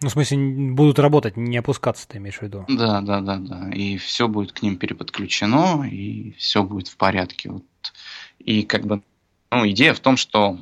[0.00, 2.64] Ну, в смысле, будут работать, не опускаться, ты имеешь в виду?
[2.68, 3.70] Да, да, да, да.
[3.72, 7.50] И все будет к ним переподключено, и все будет в порядке.
[7.50, 7.64] Вот.
[8.38, 9.02] И как бы,
[9.50, 10.58] ну, идея в том, что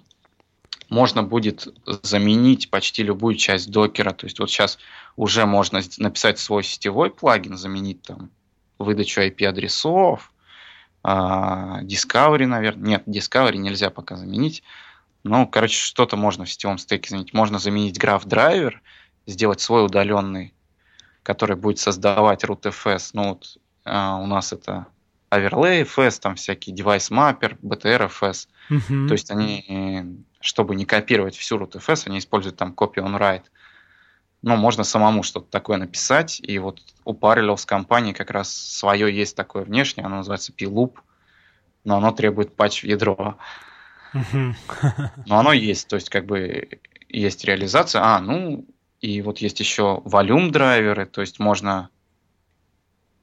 [0.93, 1.69] можно будет
[2.03, 4.13] заменить почти любую часть докера.
[4.13, 4.79] То есть вот сейчас
[5.17, 8.31] уже можно написать свой сетевой плагин, заменить там
[8.79, 10.33] выдачу IP-адресов,
[11.03, 12.89] а, Discovery, наверное.
[12.89, 14.63] Нет, Discovery нельзя пока заменить.
[15.25, 17.33] Ну, короче, что-то можно в сетевом стеке заменить.
[17.33, 18.83] Можно заменить граф драйвер,
[19.27, 20.55] сделать свой удаленный,
[21.23, 23.11] который будет создавать rootfs.
[23.13, 24.87] Ну, вот а, у нас это
[25.31, 28.49] Overlay FS, там всякие Device Mapper, BTRFS.
[28.71, 29.09] Uh-huh.
[29.09, 33.45] То есть они, чтобы не копировать всю rootfs, они используют там copy on write
[34.43, 36.41] ну, можно самому что-то такое написать.
[36.43, 40.97] И вот у Parallels компании как раз свое есть такое внешнее, оно называется P-Loop,
[41.85, 43.39] но оно требует патч в ядро.
[44.13, 48.03] Но оно есть, то есть как бы есть реализация.
[48.05, 48.67] А, ну,
[49.03, 51.91] и вот есть еще volume драйверы, то есть можно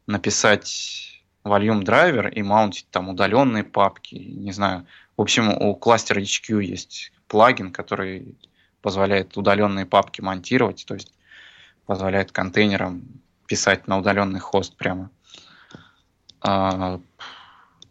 [0.07, 4.85] написать volume драйвер и маунтить там удаленные папки, не знаю.
[5.15, 8.35] В общем, у кластера HQ есть плагин, который
[8.81, 11.13] позволяет удаленные папки монтировать, то есть
[11.85, 13.03] позволяет контейнерам
[13.47, 15.09] писать на удаленный хост прямо.
[16.41, 16.99] А,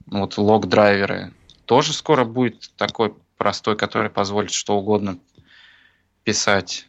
[0.07, 1.33] вот лог-драйверы
[1.65, 5.19] тоже скоро будет такой простой, который позволит что угодно
[6.25, 6.88] писать.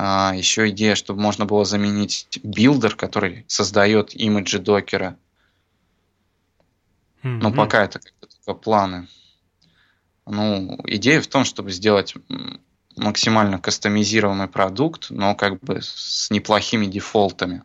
[0.00, 5.18] А, еще идея, чтобы можно было заменить билдер, который создает имиджи докера.
[7.24, 7.38] Mm-hmm.
[7.42, 9.08] Но пока это как-то планы.
[10.24, 12.14] Ну, идея в том, чтобы сделать
[12.96, 17.64] максимально кастомизированный продукт, но как бы с неплохими дефолтами.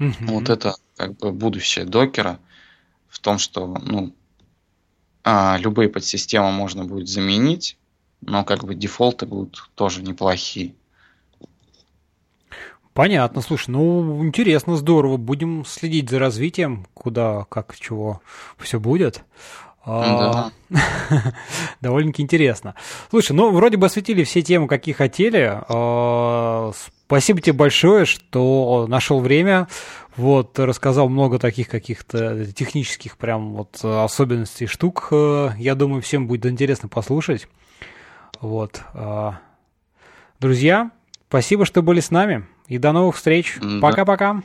[0.00, 0.26] Mm-hmm.
[0.26, 2.40] Вот это как бы будущее докера
[3.06, 4.12] в том, что ну,
[5.22, 7.78] а, любые подсистемы можно будет заменить,
[8.22, 10.74] но как бы дефолты будут тоже неплохие.
[12.94, 15.16] Понятно, слушай, ну интересно, здорово.
[15.16, 18.20] Будем следить за развитием, куда, как, чего
[18.58, 19.22] все будет.
[19.86, 20.52] Да.
[21.80, 22.74] Довольно-таки интересно.
[23.08, 25.60] Слушай, ну вроде бы осветили все темы, какие хотели.
[25.68, 26.72] А,
[27.06, 29.68] спасибо тебе большое, что нашел время.
[30.16, 35.08] Вот, рассказал много таких каких-то технических прям вот особенностей штук.
[35.56, 37.48] Я думаю, всем будет интересно послушать.
[38.40, 38.82] Вот.
[38.92, 39.38] А,
[40.40, 40.90] друзья,
[41.28, 42.46] спасибо, что были с нами.
[42.70, 43.58] И до новых встреч.
[43.82, 44.34] Пока-пока.
[44.34, 44.42] Да.